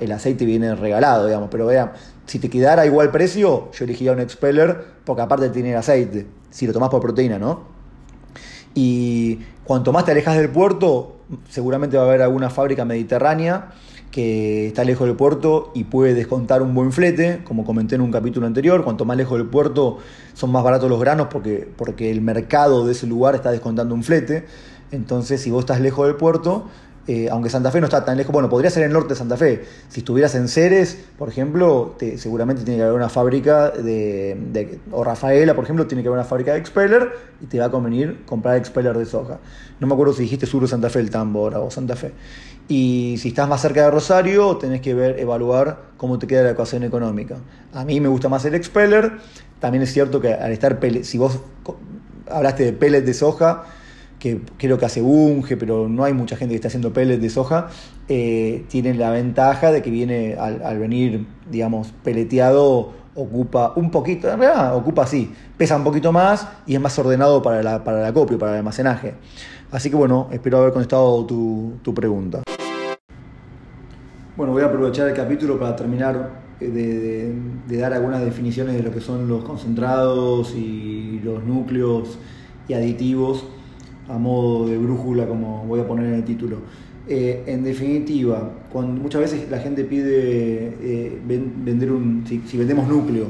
el 0.00 0.12
aceite 0.12 0.46
viene 0.46 0.74
regalado, 0.74 1.26
digamos, 1.26 1.48
pero 1.50 1.66
vean, 1.66 1.92
si 2.24 2.38
te 2.38 2.48
quedara 2.48 2.86
igual 2.86 3.10
precio, 3.10 3.70
yo 3.72 3.84
elegiría 3.84 4.12
un 4.12 4.20
expeller 4.20 4.84
porque 5.04 5.22
aparte 5.22 5.50
tiene 5.50 5.72
el 5.72 5.76
aceite, 5.76 6.26
si 6.50 6.66
lo 6.66 6.72
tomás 6.72 6.88
por 6.88 7.02
proteína, 7.02 7.38
¿no? 7.38 7.62
Y 8.74 9.40
cuanto 9.64 9.92
más 9.92 10.06
te 10.06 10.12
alejas 10.12 10.36
del 10.36 10.48
puerto, 10.48 11.16
seguramente 11.50 11.98
va 11.98 12.04
a 12.04 12.06
haber 12.06 12.22
alguna 12.22 12.48
fábrica 12.48 12.86
mediterránea 12.86 13.72
que 14.18 14.66
está 14.66 14.82
lejos 14.82 15.06
del 15.06 15.14
puerto 15.14 15.70
y 15.76 15.84
puede 15.84 16.12
descontar 16.12 16.60
un 16.60 16.74
buen 16.74 16.90
flete, 16.90 17.38
como 17.44 17.64
comenté 17.64 17.94
en 17.94 18.00
un 18.00 18.10
capítulo 18.10 18.48
anterior, 18.48 18.82
cuanto 18.82 19.04
más 19.04 19.16
lejos 19.16 19.38
del 19.38 19.46
puerto 19.46 19.98
son 20.34 20.50
más 20.50 20.64
baratos 20.64 20.90
los 20.90 20.98
granos 20.98 21.28
porque, 21.30 21.68
porque 21.76 22.10
el 22.10 22.20
mercado 22.20 22.84
de 22.84 22.94
ese 22.94 23.06
lugar 23.06 23.36
está 23.36 23.52
descontando 23.52 23.94
un 23.94 24.02
flete, 24.02 24.44
entonces 24.90 25.40
si 25.40 25.52
vos 25.52 25.60
estás 25.60 25.80
lejos 25.80 26.04
del 26.08 26.16
puerto, 26.16 26.66
eh, 27.06 27.28
aunque 27.30 27.48
Santa 27.48 27.70
Fe 27.70 27.78
no 27.80 27.86
está 27.86 28.04
tan 28.04 28.16
lejos, 28.16 28.32
bueno, 28.32 28.50
podría 28.50 28.70
ser 28.70 28.82
el 28.82 28.92
norte 28.92 29.10
de 29.10 29.14
Santa 29.14 29.36
Fe. 29.36 29.62
Si 29.88 30.00
estuvieras 30.00 30.34
en 30.34 30.48
Ceres, 30.48 30.98
por 31.16 31.28
ejemplo, 31.28 31.94
seguramente 32.16 32.64
tiene 32.64 32.78
que 32.78 32.82
haber 32.82 32.96
una 32.96 33.08
fábrica 33.08 33.70
de, 33.70 34.80
o 34.90 35.04
Rafaela, 35.04 35.54
por 35.54 35.62
ejemplo, 35.62 35.86
tiene 35.86 36.02
que 36.02 36.08
haber 36.08 36.18
una 36.18 36.28
fábrica 36.28 36.52
de 36.54 36.58
expeller 36.58 37.08
y 37.40 37.46
te 37.46 37.60
va 37.60 37.66
a 37.66 37.70
convenir 37.70 38.24
comprar 38.26 38.56
expeller 38.56 38.98
de 38.98 39.06
soja. 39.06 39.38
No 39.78 39.86
me 39.86 39.94
acuerdo 39.94 40.12
si 40.12 40.24
dijiste 40.24 40.44
sur 40.44 40.60
de 40.60 40.68
Santa 40.68 40.90
Fe 40.90 40.98
el 40.98 41.08
tambo 41.08 41.44
ahora 41.44 41.60
o 41.60 41.70
Santa 41.70 41.94
Fe. 41.94 42.12
Y 42.68 43.16
si 43.18 43.28
estás 43.28 43.48
más 43.48 43.62
cerca 43.62 43.82
de 43.82 43.90
Rosario, 43.90 44.58
tenés 44.58 44.82
que 44.82 44.92
ver, 44.92 45.18
evaluar 45.18 45.80
cómo 45.96 46.18
te 46.18 46.26
queda 46.26 46.42
la 46.42 46.50
ecuación 46.50 46.84
económica. 46.84 47.36
A 47.72 47.84
mí 47.84 47.98
me 47.98 48.08
gusta 48.08 48.28
más 48.28 48.44
el 48.44 48.54
expeller. 48.54 49.12
También 49.58 49.82
es 49.82 49.92
cierto 49.92 50.20
que 50.20 50.34
al 50.34 50.52
estar, 50.52 50.78
si 51.02 51.16
vos 51.16 51.40
hablaste 52.30 52.64
de 52.64 52.72
pellet 52.74 53.00
de 53.00 53.14
soja, 53.14 53.64
que 54.18 54.40
creo 54.58 54.78
que 54.78 54.84
hace 54.84 55.00
Bunge, 55.00 55.56
pero 55.56 55.88
no 55.88 56.04
hay 56.04 56.12
mucha 56.12 56.36
gente 56.36 56.52
que 56.52 56.56
está 56.56 56.68
haciendo 56.68 56.92
pellets 56.92 57.22
de 57.22 57.30
soja, 57.30 57.68
eh, 58.08 58.64
tiene 58.68 58.94
la 58.94 59.10
ventaja 59.10 59.70
de 59.72 59.80
que 59.82 59.90
viene 59.90 60.34
al, 60.34 60.78
venir, 60.78 61.26
digamos, 61.50 61.92
peleteado, 62.02 62.92
ocupa 63.14 63.72
un 63.76 63.90
poquito, 63.90 64.30
en 64.30 64.40
realidad 64.40 64.76
ocupa 64.76 65.02
así, 65.02 65.32
pesa 65.56 65.76
un 65.76 65.84
poquito 65.84 66.12
más 66.12 66.46
y 66.66 66.74
es 66.74 66.80
más 66.80 66.98
ordenado 66.98 67.42
para, 67.42 67.62
la, 67.62 67.82
para 67.82 68.00
el 68.00 68.04
acopio, 68.06 68.38
para 68.38 68.52
el 68.52 68.58
almacenaje. 68.58 69.14
Así 69.70 69.90
que 69.90 69.96
bueno, 69.96 70.28
espero 70.32 70.58
haber 70.58 70.72
contestado 70.72 71.24
tu, 71.26 71.74
tu 71.82 71.94
pregunta. 71.94 72.42
Bueno, 74.38 74.52
voy 74.52 74.62
a 74.62 74.66
aprovechar 74.66 75.08
el 75.08 75.16
capítulo 75.16 75.58
para 75.58 75.74
terminar 75.74 76.30
eh, 76.60 77.34
de, 77.66 77.76
dar 77.76 77.92
algunas 77.92 78.24
definiciones 78.24 78.76
de 78.76 78.84
lo 78.84 78.92
que 78.92 79.00
son 79.00 79.26
los 79.26 79.42
concentrados 79.42 80.54
y 80.54 81.20
los 81.24 81.42
núcleos 81.42 82.20
y 82.68 82.74
aditivos 82.74 83.44
a 84.08 84.16
modo 84.16 84.68
de 84.68 84.78
brújula, 84.78 85.26
como 85.26 85.66
voy 85.66 85.80
a 85.80 85.88
poner 85.88 86.06
en 86.06 86.14
el 86.14 86.24
título. 86.24 86.58
Eh, 87.08 87.42
en 87.48 87.64
definitiva, 87.64 88.52
cuando 88.72 89.02
muchas 89.02 89.22
veces 89.22 89.50
la 89.50 89.58
gente 89.58 89.82
pide 89.82 90.72
eh, 90.82 91.18
vender 91.26 91.90
un, 91.90 92.24
si, 92.24 92.56
vendemos 92.56 92.86
núcleo, 92.86 93.26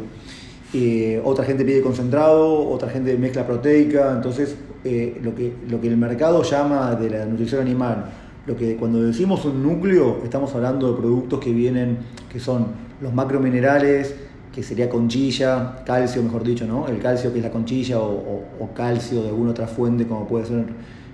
otra 1.24 1.42
gente 1.46 1.64
pide 1.64 1.80
concentrado, 1.80 2.68
otra 2.68 2.90
gente 2.90 3.16
mezcla 3.16 3.46
proteica, 3.46 4.12
entonces 4.12 4.58
lo, 4.84 5.34
que, 5.34 5.54
lo 5.70 5.80
que 5.80 5.88
el 5.88 5.96
mercado 5.96 6.42
llama 6.42 6.94
de 6.96 7.08
la 7.08 7.24
nutrición 7.24 7.62
animal 7.62 8.27
lo 8.49 8.57
que 8.57 8.76
cuando 8.76 9.02
decimos 9.02 9.45
un 9.45 9.62
núcleo, 9.62 10.23
estamos 10.25 10.55
hablando 10.55 10.90
de 10.90 10.99
productos 10.99 11.38
que 11.38 11.52
vienen, 11.52 11.99
que 12.33 12.40
son 12.40 12.69
los 13.02 13.12
macrominerales, 13.12 14.14
que 14.55 14.62
sería 14.62 14.88
conchilla, 14.88 15.85
calcio, 15.85 16.23
mejor 16.23 16.45
dicho, 16.45 16.67
¿no? 16.67 16.88
El 16.88 16.99
calcio 16.99 17.31
que 17.31 17.40
es 17.40 17.45
la 17.45 17.50
conchilla 17.50 17.99
o, 18.00 18.71
calcio 18.75 19.23
de 19.23 19.28
alguna 19.28 19.50
otra 19.50 19.67
fuente, 19.67 20.07
como 20.07 20.26
puede 20.26 20.47
ser 20.47 20.64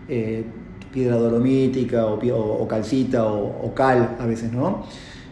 eh, 0.08 0.44
piedra 0.92 1.16
dolomítica 1.16 2.06
o, 2.06 2.68
calcita 2.68 3.26
o, 3.26 3.74
cal 3.74 4.16
a 4.20 4.26
veces, 4.26 4.52
¿no? 4.52 4.84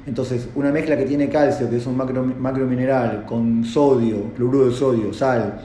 Entonces, 0.05 0.49
una 0.57 0.73
mezcla 0.73 0.97
que 0.97 1.05
tiene 1.05 1.29
calcio, 1.29 1.71
que 1.71 1.77
es 1.77 1.87
un 1.87 1.97
macro, 1.97 2.25
macromineral, 2.25 3.25
con 3.27 3.65
sodio, 3.65 4.33
cloruro 4.35 4.67
de 4.67 4.75
sodio, 4.75 5.15
sal, 5.15 5.63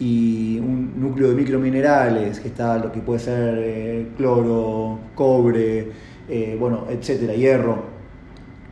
y 0.00 0.58
un 0.58 0.94
núcleo 0.96 1.28
de 1.28 1.34
microminerales, 1.34 2.40
que 2.40 2.48
está 2.48 2.78
lo 2.78 2.90
que 2.90 3.00
puede 3.00 3.20
ser 3.20 3.54
eh, 3.58 4.08
cloro, 4.16 4.98
cobre, 5.14 5.92
eh, 6.26 6.56
bueno, 6.58 6.86
etcétera, 6.88 7.34
hierro, 7.34 7.84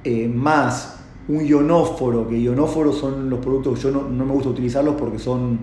eh, 0.02 0.26
más 0.26 0.96
un 1.28 1.44
ionóforo, 1.44 2.26
que 2.26 2.40
ionóforos 2.40 2.96
son 2.96 3.28
los 3.28 3.40
productos 3.40 3.74
que 3.78 3.84
yo 3.84 3.90
no, 3.90 4.08
me 4.08 4.32
gusta 4.32 4.48
utilizarlos 4.48 4.94
porque 4.96 5.18
son 5.18 5.60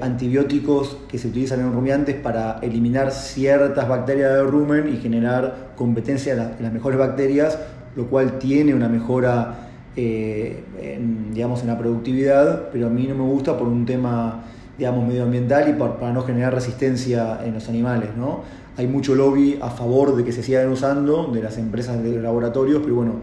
antibióticos 0.00 0.98
que 1.08 1.18
se 1.18 1.28
utilizan 1.28 1.60
en 1.60 1.72
rumiantes 1.72 2.14
para 2.14 2.60
eliminar 2.62 3.10
ciertas 3.10 3.88
bacterias 3.88 4.32
del 4.34 4.46
rumen 4.46 4.88
y 4.94 4.98
generar 4.98 5.72
competencia 5.76 6.34
en 6.34 6.62
las 6.62 6.72
mejores 6.72 6.98
bacterias, 6.98 7.58
lo 7.96 8.06
cual 8.06 8.38
tiene 8.38 8.74
una 8.74 8.88
mejora 8.88 9.70
digamos, 9.94 11.62
en 11.62 11.66
la 11.66 11.78
productividad, 11.78 12.70
pero 12.70 12.86
a 12.86 12.90
mí 12.90 13.06
no 13.08 13.14
me 13.14 13.24
gusta 13.24 13.58
por 13.58 13.66
un 13.66 13.84
tema 13.84 14.44
digamos, 14.78 15.06
medioambiental 15.06 15.68
y 15.68 15.72
para, 15.74 16.12
no 16.12 16.22
generar 16.22 16.54
resistencia 16.54 17.40
en 17.44 17.54
los 17.54 17.68
animales. 17.68 18.10
¿no? 18.16 18.40
Hay 18.76 18.86
mucho 18.86 19.14
lobby 19.14 19.58
a 19.60 19.70
favor 19.70 20.16
de 20.16 20.24
que 20.24 20.32
se 20.32 20.42
sigan 20.42 20.70
usando 20.70 21.26
de 21.26 21.42
las 21.42 21.58
empresas 21.58 22.02
de 22.02 22.20
laboratorios, 22.20 22.80
pero 22.82 22.96
bueno, 22.96 23.14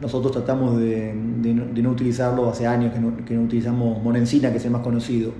nosotros 0.00 0.32
tratamos 0.32 0.78
de, 0.78 1.12
no, 1.14 1.90
utilizarlo 1.90 2.48
hace 2.48 2.66
años 2.66 2.92
que 2.92 3.34
no, 3.34 3.42
utilizamos 3.42 4.02
monencina, 4.02 4.50
que 4.50 4.58
es 4.58 4.64
el 4.64 4.70
más 4.70 4.82
conocido. 4.82 5.32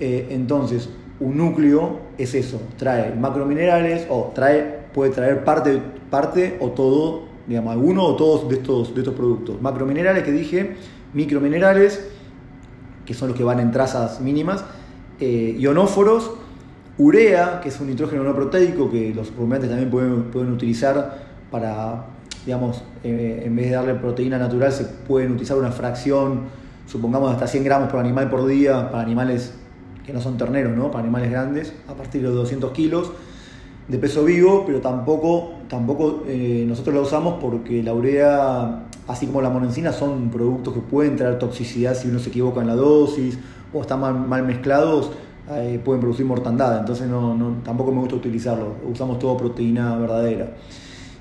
Eh, 0.00 0.28
entonces, 0.30 0.88
un 1.20 1.36
núcleo 1.36 2.00
es 2.18 2.34
eso, 2.34 2.60
trae 2.76 3.14
macrominerales 3.14 4.06
o 4.10 4.32
trae, 4.34 4.80
puede 4.92 5.10
traer 5.12 5.44
parte, 5.44 5.80
parte 6.10 6.58
o 6.60 6.70
todo, 6.70 7.22
digamos, 7.46 7.72
alguno 7.72 8.04
o 8.04 8.16
todos 8.16 8.48
de 8.48 8.56
estos, 8.56 8.94
de 8.94 9.00
estos 9.00 9.14
productos. 9.14 9.60
Macrominerales 9.60 10.22
que 10.22 10.32
dije, 10.32 10.76
microminerales, 11.12 12.08
que 13.06 13.14
son 13.14 13.28
los 13.28 13.36
que 13.36 13.44
van 13.44 13.60
en 13.60 13.70
trazas 13.70 14.20
mínimas, 14.20 14.64
eh, 15.20 15.56
ionóforos, 15.58 16.32
urea, 16.98 17.60
que 17.62 17.68
es 17.68 17.80
un 17.80 17.88
nitrógeno 17.88 18.22
no 18.24 18.34
proteico 18.34 18.90
que 18.90 19.14
los 19.14 19.34
rumiantes 19.34 19.70
también 19.70 19.90
pueden, 19.90 20.24
pueden 20.24 20.52
utilizar 20.52 21.26
para, 21.50 22.06
digamos, 22.44 22.82
eh, 23.04 23.42
en 23.46 23.56
vez 23.56 23.66
de 23.66 23.76
darle 23.76 23.94
proteína 23.94 24.38
natural, 24.38 24.72
se 24.72 24.84
pueden 24.84 25.32
utilizar 25.32 25.56
una 25.56 25.72
fracción, 25.72 26.42
supongamos 26.86 27.32
hasta 27.32 27.46
100 27.46 27.64
gramos 27.64 27.88
por 27.90 28.00
animal 28.00 28.28
por 28.28 28.46
día, 28.46 28.90
para 28.90 29.02
animales 29.02 29.54
que 30.04 30.12
no 30.12 30.20
son 30.20 30.36
terneros, 30.36 30.76
¿no? 30.76 30.90
para 30.90 31.02
animales 31.02 31.30
grandes, 31.30 31.72
a 31.88 31.94
partir 31.94 32.22
de 32.22 32.28
200 32.28 32.72
kilos 32.72 33.12
de 33.88 33.98
peso 33.98 34.24
vivo, 34.24 34.64
pero 34.66 34.80
tampoco, 34.80 35.54
tampoco 35.68 36.24
eh, 36.26 36.64
nosotros 36.66 36.94
la 36.94 37.00
usamos 37.02 37.38
porque 37.40 37.82
la 37.82 37.94
urea, 37.94 38.82
así 39.06 39.26
como 39.26 39.42
la 39.42 39.50
monencina, 39.50 39.92
son 39.92 40.30
productos 40.30 40.74
que 40.74 40.80
pueden 40.80 41.16
traer 41.16 41.38
toxicidad 41.38 41.94
si 41.94 42.08
uno 42.08 42.18
se 42.18 42.28
equivoca 42.28 42.60
en 42.60 42.66
la 42.66 42.74
dosis 42.74 43.38
o 43.72 43.80
están 43.80 44.00
mal, 44.28 44.44
mezclados, 44.44 45.10
eh, 45.50 45.80
pueden 45.84 46.00
producir 46.00 46.26
mortandad. 46.26 46.80
Entonces 46.80 47.08
no, 47.08 47.56
tampoco 47.64 47.92
me 47.92 48.00
gusta 48.00 48.16
utilizarlo. 48.16 48.74
Usamos 48.90 49.18
todo 49.18 49.36
proteína 49.36 49.96
verdadera. 49.96 50.54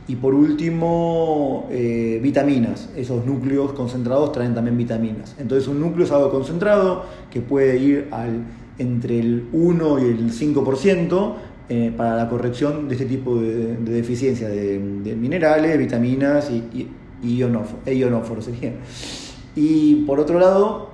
Y 0.08 0.16
por 0.18 0.36
último, 0.36 1.68
eh, 1.72 2.20
vitaminas. 2.22 2.90
Esos 2.96 3.26
núcleos 3.26 3.74
concentrados 3.74 4.32
traen 4.32 4.54
también 4.54 4.78
vitaminas. 4.78 5.36
Entonces 5.40 5.68
un 5.68 5.80
núcleo 5.80 6.06
es 6.06 6.12
algo 6.12 6.32
concentrado 6.32 7.06
que 7.32 7.42
puede 7.42 7.78
ir 7.78 8.08
al, 8.12 8.44
entre 8.78 9.20
el 9.20 9.48
1 9.52 10.00
y 10.00 10.04
el 10.04 10.32
5% 10.32 11.34
eh, 11.68 11.92
para 11.96 12.16
la 12.16 12.30
corrección 12.30 12.88
de 12.88 12.94
este 12.94 13.08
tipo 13.08 13.38
de, 13.38 13.78
deficiencias 13.78 14.52
de, 14.52 14.80
minerales, 15.20 15.78
vitaminas 15.80 16.52
y, 16.52 16.88
y 17.26 17.38
ionóforos. 17.38 18.50
Y 19.56 19.96
por 20.06 20.20
otro 20.20 20.40
lado, 20.40 20.90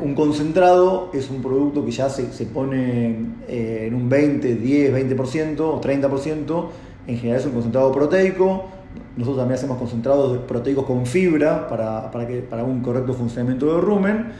un 0.00 0.14
concentrado 0.14 1.10
es 1.14 1.30
un 1.30 1.40
producto 1.42 1.84
que 1.84 1.90
ya 1.90 2.08
se, 2.10 2.46
pone 2.46 3.16
eh, 3.48 3.86
en 3.88 3.94
un 3.94 4.08
20, 4.08 4.56
10, 4.56 5.16
20% 5.16 5.60
o 5.60 5.80
30%. 5.80 6.66
En 7.06 7.16
general 7.16 7.40
es 7.40 7.46
un 7.46 7.52
concentrado 7.52 7.90
proteico. 7.92 8.66
Nosotros 9.16 9.38
también 9.38 9.58
hacemos 9.58 9.78
concentrados 9.78 10.38
proteicos 10.38 10.84
con 10.84 11.06
fibra 11.06 11.68
para, 11.68 12.10
que, 12.26 12.40
para 12.40 12.64
un 12.64 12.80
correcto 12.80 13.14
funcionamiento 13.14 13.66
del 13.72 13.82
rumen. 13.82 14.32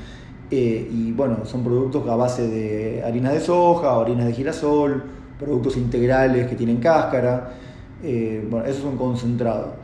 Eh, 0.51 0.89
y 0.91 1.13
bueno, 1.13 1.45
son 1.45 1.63
productos 1.63 2.09
a 2.09 2.17
base 2.17 2.47
de 2.49 3.03
harinas 3.05 3.35
de 3.35 3.41
soja, 3.41 4.01
harinas 4.01 4.27
de 4.27 4.33
girasol, 4.33 5.03
productos 5.39 5.77
integrales 5.77 6.47
que 6.47 6.57
tienen 6.57 6.79
cáscara. 6.79 7.55
Eh, 8.03 8.47
bueno, 8.51 8.67
eso 8.67 8.79
es 8.79 8.85
un 8.85 8.97
concentrado. 8.97 9.75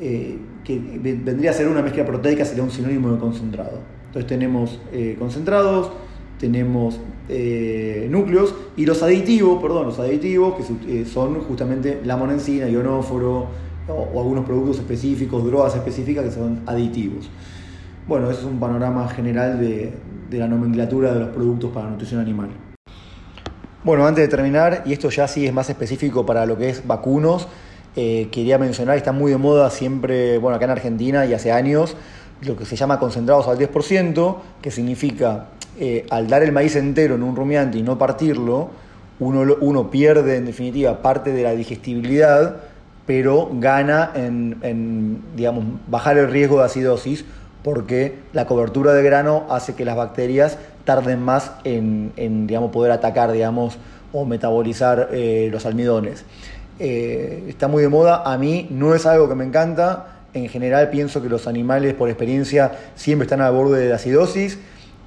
Eh, 0.00 0.38
que 0.64 0.78
vendría 0.78 1.50
a 1.50 1.54
ser 1.54 1.68
una 1.68 1.82
mezcla 1.82 2.04
proteica, 2.04 2.44
sería 2.44 2.62
un 2.62 2.70
sinónimo 2.70 3.12
de 3.12 3.18
concentrado. 3.18 3.80
Entonces 4.06 4.26
tenemos 4.26 4.80
concentrados, 5.18 5.92
tenemos 6.38 6.98
núcleos 8.08 8.54
y 8.76 8.86
los 8.86 9.02
aditivos, 9.02 9.60
perdón, 9.60 9.86
los 9.86 9.98
aditivos 9.98 10.54
que 10.86 11.04
son 11.04 11.40
justamente 11.40 12.00
la 12.04 12.16
monencina, 12.16 12.68
ionóforo 12.68 13.48
o, 13.88 14.20
algunos 14.20 14.44
productos 14.44 14.78
específicos, 14.78 15.44
drogas 15.44 15.74
específicas 15.74 16.24
que 16.24 16.30
son 16.30 16.62
aditivos. 16.66 17.28
Bueno, 18.06 18.30
eso 18.30 18.40
es 18.40 18.46
un 18.46 18.60
panorama 18.60 19.08
general 19.08 19.60
de, 19.60 19.92
la 20.30 20.48
nomenclatura 20.48 21.14
de 21.14 21.20
los 21.20 21.28
productos 21.28 21.70
para 21.70 21.88
nutrición 21.88 22.20
animal. 22.20 22.48
Bueno, 23.84 24.04
antes 24.04 24.24
de 24.24 24.28
terminar, 24.28 24.82
y 24.84 24.92
esto 24.92 25.10
ya 25.10 25.28
sí 25.28 25.46
es 25.46 25.52
más 25.52 25.70
específico 25.70 26.26
para 26.26 26.44
lo 26.44 26.56
que 26.56 26.70
es 26.70 26.86
vacunos, 26.86 27.46
eh, 27.96 28.28
quería 28.32 28.58
mencionar, 28.58 28.96
está 28.96 29.12
muy 29.12 29.30
de 29.30 29.38
moda 29.38 29.70
siempre, 29.70 30.38
bueno, 30.38 30.56
acá 30.56 30.64
en 30.64 30.72
Argentina 30.72 31.26
y 31.26 31.34
hace 31.34 31.52
años, 31.52 31.96
lo 32.42 32.56
que 32.56 32.64
se 32.64 32.76
llama 32.76 32.98
concentrados 32.98 33.46
al 33.48 33.58
10%, 33.58 34.36
que 34.60 34.70
significa, 34.70 35.46
eh, 35.78 36.06
al 36.10 36.28
dar 36.28 36.42
el 36.42 36.52
maíz 36.52 36.76
entero 36.76 37.14
en 37.14 37.22
un 37.22 37.36
rumiante 37.36 37.78
y 37.78 37.82
no 37.82 37.96
partirlo, 37.98 38.70
uno, 39.20 39.54
uno 39.60 39.90
pierde 39.90 40.36
en 40.36 40.46
definitiva 40.46 41.02
parte 41.02 41.32
de 41.32 41.42
la 41.42 41.52
digestibilidad, 41.52 42.56
pero 43.06 43.50
gana 43.52 44.10
en, 44.14 45.22
digamos, 45.36 45.64
bajar 45.88 46.18
el 46.18 46.30
riesgo 46.30 46.58
de 46.58 46.64
acidosis 46.64 47.24
porque 47.62 48.18
la 48.32 48.46
cobertura 48.46 48.92
de 48.92 49.02
grano 49.02 49.44
hace 49.48 49.74
que 49.74 49.84
las 49.84 49.96
bacterias 49.96 50.58
tarden 50.84 51.22
más 51.22 51.52
en, 51.64 52.46
digamos, 52.46 52.70
poder 52.70 52.92
atacar 52.92 53.32
digamos, 53.32 53.78
o 54.12 54.24
metabolizar 54.24 55.08
eh, 55.12 55.48
los 55.50 55.66
almidones. 55.66 56.24
Eh, 56.78 57.44
está 57.48 57.68
muy 57.68 57.82
de 57.82 57.88
moda, 57.88 58.22
a 58.24 58.36
mí 58.36 58.66
no 58.70 58.94
es 58.94 59.06
algo 59.06 59.28
que 59.28 59.34
me 59.36 59.44
encanta, 59.44 60.06
en 60.34 60.48
general 60.48 60.90
pienso 60.90 61.22
que 61.22 61.28
los 61.28 61.46
animales 61.46 61.94
por 61.94 62.08
experiencia 62.08 62.72
siempre 62.96 63.24
están 63.24 63.40
al 63.40 63.52
borde 63.52 63.80
de 63.80 63.88
la 63.90 63.96
acidosis. 63.96 64.58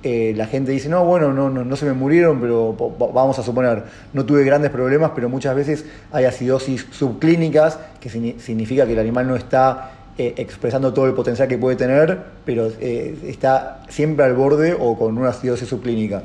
Eh, 0.04 0.34
la 0.38 0.46
gente 0.46 0.72
dice, 0.72 0.88
no, 0.88 1.04
bueno, 1.04 1.34
no, 1.34 1.50
no, 1.50 1.66
no, 1.66 1.76
se 1.76 1.86
me 1.86 1.92
murieron, 1.92 2.40
pero 2.40 2.74
vamos 3.14 3.38
a 3.40 3.44
suponer, 3.44 3.84
no 4.14 4.26
tuve 4.26 4.44
grandes 4.46 4.72
problemas, 4.72 5.12
pero 5.14 5.28
muchas 5.28 5.56
veces 5.56 5.86
hay 6.12 6.24
acidosis 6.24 6.86
subclínicas, 6.92 7.80
que 8.00 8.10
significa 8.10 8.86
que 8.86 8.94
el 8.94 9.00
animal 9.00 9.28
no 9.28 9.36
está 9.36 9.92
eh, 10.18 10.36
expresando 10.38 10.94
todo 10.94 11.08
el 11.08 11.14
potencial 11.14 11.50
que 11.50 11.58
puede 11.58 11.76
tener, 11.76 12.20
pero 12.46 12.68
está 12.68 13.84
siempre 13.90 14.24
al 14.24 14.34
borde 14.36 14.78
o 14.80 14.98
con 14.98 15.18
una 15.18 15.30
acidosis 15.30 15.68
subclínica. 15.68 16.24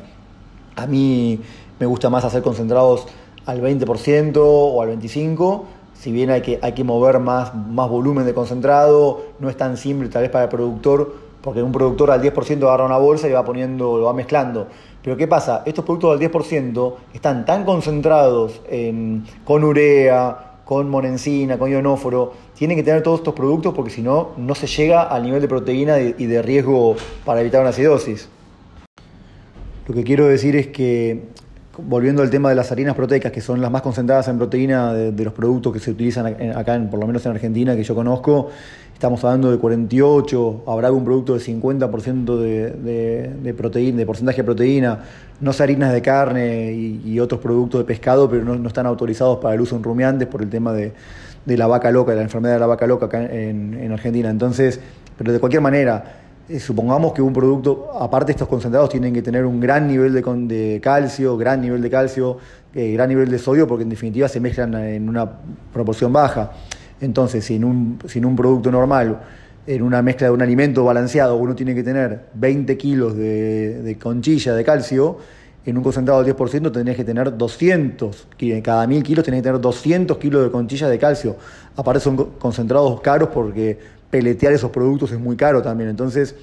A 0.77 0.87
mí 0.87 1.41
me 1.81 1.87
gusta 1.87 2.09
más 2.09 2.25
hacer 2.25 2.43
concentrados 2.43 3.09
al 3.47 3.63
20% 3.63 4.37
o 4.37 4.83
al 4.83 4.99
25%, 4.99 5.63
si 5.95 6.11
bien 6.11 6.31
hay 6.31 6.43
que, 6.43 6.59
hay 6.63 6.73
que 6.73 6.83
mover 6.83 7.21
más, 7.21 7.55
más 7.55 7.89
volumen 7.89 8.27
de 8.27 8.35
concentrado, 8.35 9.23
no 9.39 9.49
es 9.49 9.57
tan 9.57 9.77
simple 9.77 10.09
tal 10.09 10.23
vez 10.23 10.31
para 10.31 10.45
el 10.45 10.51
productor, 10.51 11.15
porque 11.41 11.63
un 11.63 11.71
productor 11.71 12.11
al 12.11 12.21
10% 12.21 12.63
agarra 12.65 12.85
una 12.85 12.97
bolsa 12.97 13.29
y 13.29 13.33
va 13.33 13.45
poniendo, 13.45 13.99
lo 13.99 14.07
va 14.07 14.13
mezclando. 14.13 14.67
Pero 15.03 15.17
¿qué 15.17 15.29
pasa? 15.29 15.63
Estos 15.65 15.85
productos 15.85 16.13
al 16.13 16.19
10% 16.21 16.95
están 17.15 17.45
tan 17.45 17.65
concentrados 17.65 18.61
en, 18.69 19.25
con 19.45 19.63
urea, 19.63 20.61
con 20.65 20.89
monencina, 20.89 21.59
con 21.59 21.71
ionóforo, 21.71 22.33
tienen 22.55 22.77
que 22.77 22.83
tener 22.83 23.03
todos 23.03 23.21
estos 23.21 23.35
productos 23.35 23.75
porque 23.75 23.91
si 23.91 24.03
no, 24.03 24.31
no 24.37 24.55
se 24.55 24.67
llega 24.67 25.03
al 25.03 25.25
nivel 25.25 25.41
de 25.41 25.49
proteína 25.49 25.99
y 26.01 26.27
de 26.27 26.43
riesgo 26.43 26.97
para 27.25 27.41
evitar 27.41 27.61
una 27.61 27.71
acidosis. 27.71 28.29
Lo 29.87 29.95
que 29.95 30.05
quiero 30.05 30.27
decir 30.27 30.55
es 30.55 30.69
que, 30.69 31.25
volviendo 31.79 32.23
al 32.23 32.31
tema 32.31 32.51
de 32.51 32.55
las 32.55 32.71
harinas 32.71 32.95
proteicas, 32.95 33.33
que 33.33 33.41
son 33.41 33.61
las 33.61 33.71
más 33.71 33.83
concentradas 33.83 34.29
en 34.29 34.37
proteína 34.37 34.93
de, 34.93 35.25
los 35.25 35.33
productos 35.33 35.73
que 35.73 35.79
se 35.79 35.91
utilizan 35.91 36.27
acá, 36.55 36.81
por 36.91 37.01
lo 37.01 37.07
menos 37.07 37.25
en 37.25 37.33
Argentina, 37.33 37.75
que 37.75 37.83
yo 37.83 37.95
conozco, 37.95 38.51
estamos 38.93 39.25
hablando 39.25 39.51
de 39.51 39.59
48, 39.59 40.65
habrá 40.67 40.89
algún 40.89 41.05
producto 41.05 41.35
de 41.35 41.41
50% 41.41 42.39
de, 42.39 43.31
de, 43.43 43.55
proteína, 43.55 43.99
de 43.99 44.07
porcentaje 44.07 44.39
de 44.39 44.45
proteína, 44.45 45.01
no 45.41 45.53
sé 45.53 45.63
harinas 45.63 45.93
de 45.93 46.03
carne 46.03 46.73
y, 46.73 47.19
otros 47.19 47.41
productos 47.41 47.81
de 47.81 47.85
pescado, 47.85 48.29
pero 48.29 48.45
no, 48.45 48.69
están 48.69 48.87
autorizados 48.87 49.39
para 49.39 49.55
el 49.55 49.61
uso 49.61 49.77
en 49.77 49.83
rumiantes 49.83 50.29
por 50.29 50.43
el 50.43 50.51
tema 50.51 50.73
de, 50.73 50.93
la 51.47 51.67
vaca 51.67 51.91
loca, 51.91 52.13
de 52.13 52.19
la 52.19 52.23
enfermedad 52.23 52.55
de 52.55 52.61
la 52.61 52.67
vaca 52.67 52.87
loca 52.87 53.07
acá 53.07 53.25
en, 53.25 53.91
Argentina. 53.91 54.31
Entonces, 54.31 54.79
pero 55.17 55.33
de 55.33 55.41
cualquier 55.41 55.63
manera, 55.63 56.22
supongamos 56.59 57.13
que 57.13 57.23
un 57.23 57.33
producto, 57.33 57.91
aparte 57.99 58.33
estos 58.33 58.49
concentrados, 58.49 58.91
tienen 58.91 59.15
que 59.15 59.23
tener 59.23 59.45
un 59.47 59.61
gran 59.61 59.87
nivel 59.87 60.13
de, 60.13 60.23
de 60.23 60.81
calcio, 60.81 61.37
gran 61.37 61.61
nivel 61.61 61.81
de 61.81 61.91
calcio, 61.91 62.39
eh, 62.75 62.93
gran 62.93 63.09
nivel 63.09 63.31
de 63.31 63.39
sodio, 63.39 63.67
porque 63.67 63.85
en 63.85 63.91
definitiva 63.91 64.29
se 64.29 64.41
mezclan 64.41 64.75
en 64.75 65.09
una 65.09 65.31
proporción 65.73 66.13
baja. 66.13 66.53
Entonces, 67.01 67.45
si 67.45 67.57
en 67.57 67.65
un, 67.65 67.99
un 68.25 68.37
producto 68.37 68.71
normal, 68.71 69.21
en 69.67 69.83
una 69.83 70.03
mezcla 70.03 70.29
de 70.29 70.33
un 70.33 70.43
alimento 70.43 70.85
balanceado, 70.85 71.37
uno 71.37 71.55
tiene 71.55 71.75
que 71.75 71.83
tener 71.83 72.29
20 72.35 72.77
kilos 72.77 73.17
de, 73.17 73.97
conchilla 74.01 74.55
de 74.55 74.65
calcio, 74.65 75.19
en 75.65 75.77
un 75.77 75.85
concentrado 75.85 76.25
del 76.25 76.35
10% 76.35 76.73
tendrías 76.73 76.97
que 76.97 77.05
tener 77.05 77.37
200, 77.37 78.29
cada 78.65 78.87
1000 78.87 79.03
kilos 79.05 79.25
tenés 79.25 79.39
que 79.39 79.45
tener 79.45 79.61
200 79.61 80.19
kilos 80.19 80.43
de 80.43 80.51
conchilla 80.51 80.89
de 80.89 80.99
calcio. 80.99 81.37
Aparte 81.77 82.01
son 82.01 82.17
concentrados 82.39 83.01
caros 83.01 83.29
porque 83.33 83.79
peletear 84.13 84.53
esos 84.53 84.71
productos 84.71 85.11
es 85.11 85.19
muy 85.19 85.37
caro 85.37 85.63
también. 85.63 85.89
Entonces, 85.89 86.37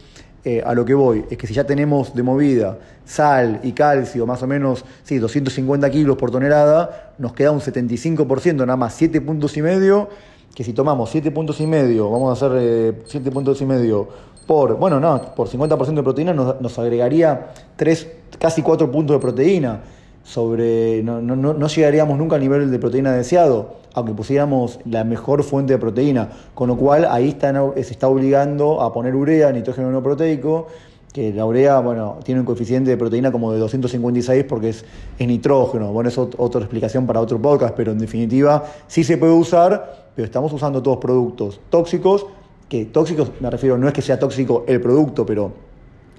eh, 0.43 0.63
a 0.65 0.73
lo 0.73 0.83
que 0.83 0.95
voy 0.95 1.23
es 1.29 1.37
que 1.37 1.45
si 1.45 1.53
ya 1.53 1.63
tenemos 1.65 2.15
de 2.15 2.23
movida 2.23 2.79
sal 3.05 3.59
y 3.61 3.73
calcio, 3.73 4.25
más 4.25 4.41
o 4.41 4.47
menos, 4.47 4.83
sí, 5.03 5.19
250 5.19 5.87
kilos 5.91 6.17
por 6.17 6.31
tonelada, 6.31 7.13
nos 7.19 7.33
queda 7.33 7.51
un 7.51 7.59
75%, 7.59 8.55
nada 8.55 8.75
más 8.75 8.95
7 8.95 9.21
puntos 9.21 9.55
y 9.55 9.61
medio 9.61 10.09
que 10.55 10.63
si 10.63 10.73
tomamos 10.73 11.11
7 11.11 11.29
puntos 11.31 11.61
y 11.61 11.67
medio, 11.67 12.09
vamos 12.09 12.29
a 12.29 12.47
hacer 12.47 13.03
7 13.05 13.29
eh, 13.29 13.31
puntos 13.31 13.61
y 13.61 13.65
medio 13.65 14.07
por, 14.47 14.77
bueno, 14.77 14.99
no, 14.99 15.21
por 15.35 15.47
50% 15.47 15.93
de 15.93 16.03
proteína 16.03 16.33
nos, 16.33 16.79
agregaría 16.79 17.51
3, 17.75 18.07
casi 18.39 18.63
4 18.63 18.91
puntos 18.91 19.15
de 19.15 19.21
proteína. 19.21 19.81
Sobre, 20.23 21.01
no, 21.03 21.21
no, 21.21 21.35
no, 21.35 21.67
llegaríamos 21.67 22.17
nunca 22.17 22.35
al 22.35 22.41
nivel 22.41 22.69
de 22.69 22.77
proteína 22.79 23.11
deseado, 23.13 23.77
aunque 23.93 24.13
pusiéramos 24.13 24.79
la 24.85 25.03
mejor 25.03 25.43
fuente 25.43 25.73
de 25.73 25.79
proteína. 25.79 26.29
Con 26.53 26.67
lo 26.67 26.77
cual 26.77 27.07
ahí 27.09 27.29
está, 27.29 27.53
se 27.75 27.93
está 27.93 28.07
obligando 28.07 28.81
a 28.81 28.93
poner 28.93 29.15
urea, 29.15 29.51
nitrógeno 29.51 29.91
no 29.91 30.03
proteico, 30.03 30.67
que 31.13 31.33
la 31.33 31.45
urea, 31.45 31.79
bueno, 31.79 32.19
tiene 32.23 32.41
un 32.41 32.45
coeficiente 32.45 32.91
de 32.91 32.97
proteína 32.97 33.31
como 33.31 33.51
de 33.51 33.59
256 33.59 34.43
porque 34.43 34.69
es, 34.69 34.85
nitrógeno. 35.17 35.91
Bueno, 35.91 36.09
es 36.09 36.17
otra 36.17 36.61
explicación 36.61 37.07
para 37.07 37.19
otro 37.19 37.41
podcast, 37.41 37.73
pero 37.75 37.91
en 37.91 37.99
definitiva 37.99 38.65
sí 38.87 39.03
se 39.03 39.17
puede 39.17 39.33
usar, 39.33 40.11
pero 40.15 40.25
estamos 40.25 40.53
usando 40.53 40.83
todos 40.83 40.97
productos 40.97 41.59
tóxicos, 41.69 42.27
que 42.67 42.85
tóxicos 42.85 43.31
me 43.39 43.49
refiero, 43.49 43.77
no 43.77 43.87
es 43.87 43.93
que 43.93 44.03
sea 44.03 44.19
tóxico 44.19 44.63
el 44.67 44.79
producto, 44.81 45.25
pero 45.25 45.51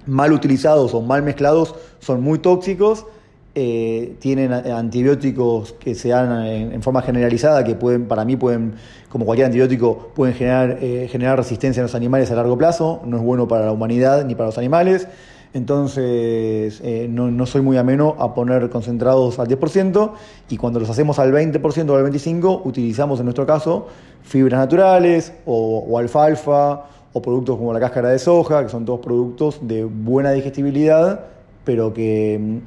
mal 0.06 0.32
utilizados 0.32 0.92
o 0.94 1.00
mal 1.00 1.22
mezclados 1.22 1.74
son 2.00 2.20
muy 2.22 2.40
tóxicos 2.40 3.06
eh, 3.54 4.14
tienen 4.20 4.52
antibióticos 4.52 5.72
que 5.72 5.96
se 5.96 6.10
dan 6.10 6.46
en, 6.46 6.82
forma 6.82 7.02
generalizada, 7.02 7.64
que 7.64 7.74
pueden, 7.74 8.06
para 8.06 8.24
mí 8.24 8.36
pueden, 8.36 8.74
como 9.08 9.24
cualquier 9.24 9.46
antibiótico, 9.46 10.10
pueden 10.14 10.36
generar, 10.36 10.78
eh, 10.80 11.08
generar 11.10 11.36
resistencia 11.36 11.80
en 11.80 11.84
los 11.84 11.96
animales 11.96 12.30
a 12.30 12.36
largo 12.36 12.56
plazo, 12.56 13.02
no 13.04 13.16
es 13.16 13.22
bueno 13.22 13.48
para 13.48 13.66
la 13.66 13.72
humanidad 13.72 14.24
ni 14.24 14.36
para 14.36 14.46
los 14.46 14.58
animales. 14.58 15.08
Entonces, 15.52 16.80
eh, 16.84 17.08
no, 17.10 17.44
soy 17.44 17.60
muy 17.60 17.76
ameno 17.76 18.14
a 18.20 18.34
poner 18.34 18.70
concentrados 18.70 19.40
al 19.40 19.48
10% 19.48 20.12
y 20.48 20.56
cuando 20.56 20.78
los 20.78 20.88
hacemos 20.88 21.18
al 21.18 21.32
20% 21.32 21.90
o 21.90 21.96
al 21.96 22.04
25%, 22.04 22.62
utilizamos 22.64 23.18
en 23.18 23.26
nuestro 23.26 23.46
caso 23.46 23.88
fibras 24.22 24.60
naturales 24.60 25.32
o, 25.46 25.84
o 25.88 25.98
alfalfa 25.98 26.84
o 27.12 27.20
productos 27.20 27.56
como 27.56 27.72
la 27.72 27.80
cáscara 27.80 28.10
de 28.10 28.20
soja, 28.20 28.62
que 28.62 28.68
son 28.68 28.84
todos 28.84 29.00
productos 29.00 29.58
de 29.66 29.82
buena 29.82 30.30
digestibilidad, 30.30 31.24
pero 31.64 31.92
que 31.92 32.60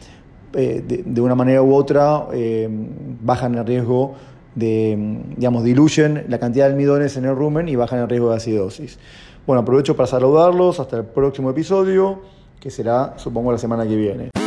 eh, 0.54 1.04
de, 1.06 1.22
una 1.22 1.36
manera 1.36 1.62
u 1.62 1.74
otra 1.74 2.28
eh, 2.34 2.70
bajan 3.22 3.56
el 3.56 3.66
riesgo 3.66 4.16
de, 4.56 5.22
digamos, 5.36 5.64
diluyen 5.64 6.26
la 6.30 6.40
cantidad 6.40 6.68
de 6.68 6.74
almidones 6.74 7.18
en 7.18 7.26
el 7.26 7.36
rumen 7.36 7.68
y 7.68 7.76
bajan 7.76 8.00
el 8.00 8.10
riesgo 8.10 8.30
de 8.30 8.38
acidosis. 8.38 9.00
Bueno, 9.48 9.62
aprovecho 9.62 9.96
para 9.96 10.08
saludarlos, 10.08 10.80
hasta 10.80 10.98
el 10.98 11.06
próximo 11.06 11.50
episodio, 11.50 12.22
que 12.60 12.70
será, 12.70 13.16
supongo, 13.18 13.52
la 13.52 13.58
semana 13.58 13.86
que 13.86 13.96
viene. 13.96 14.43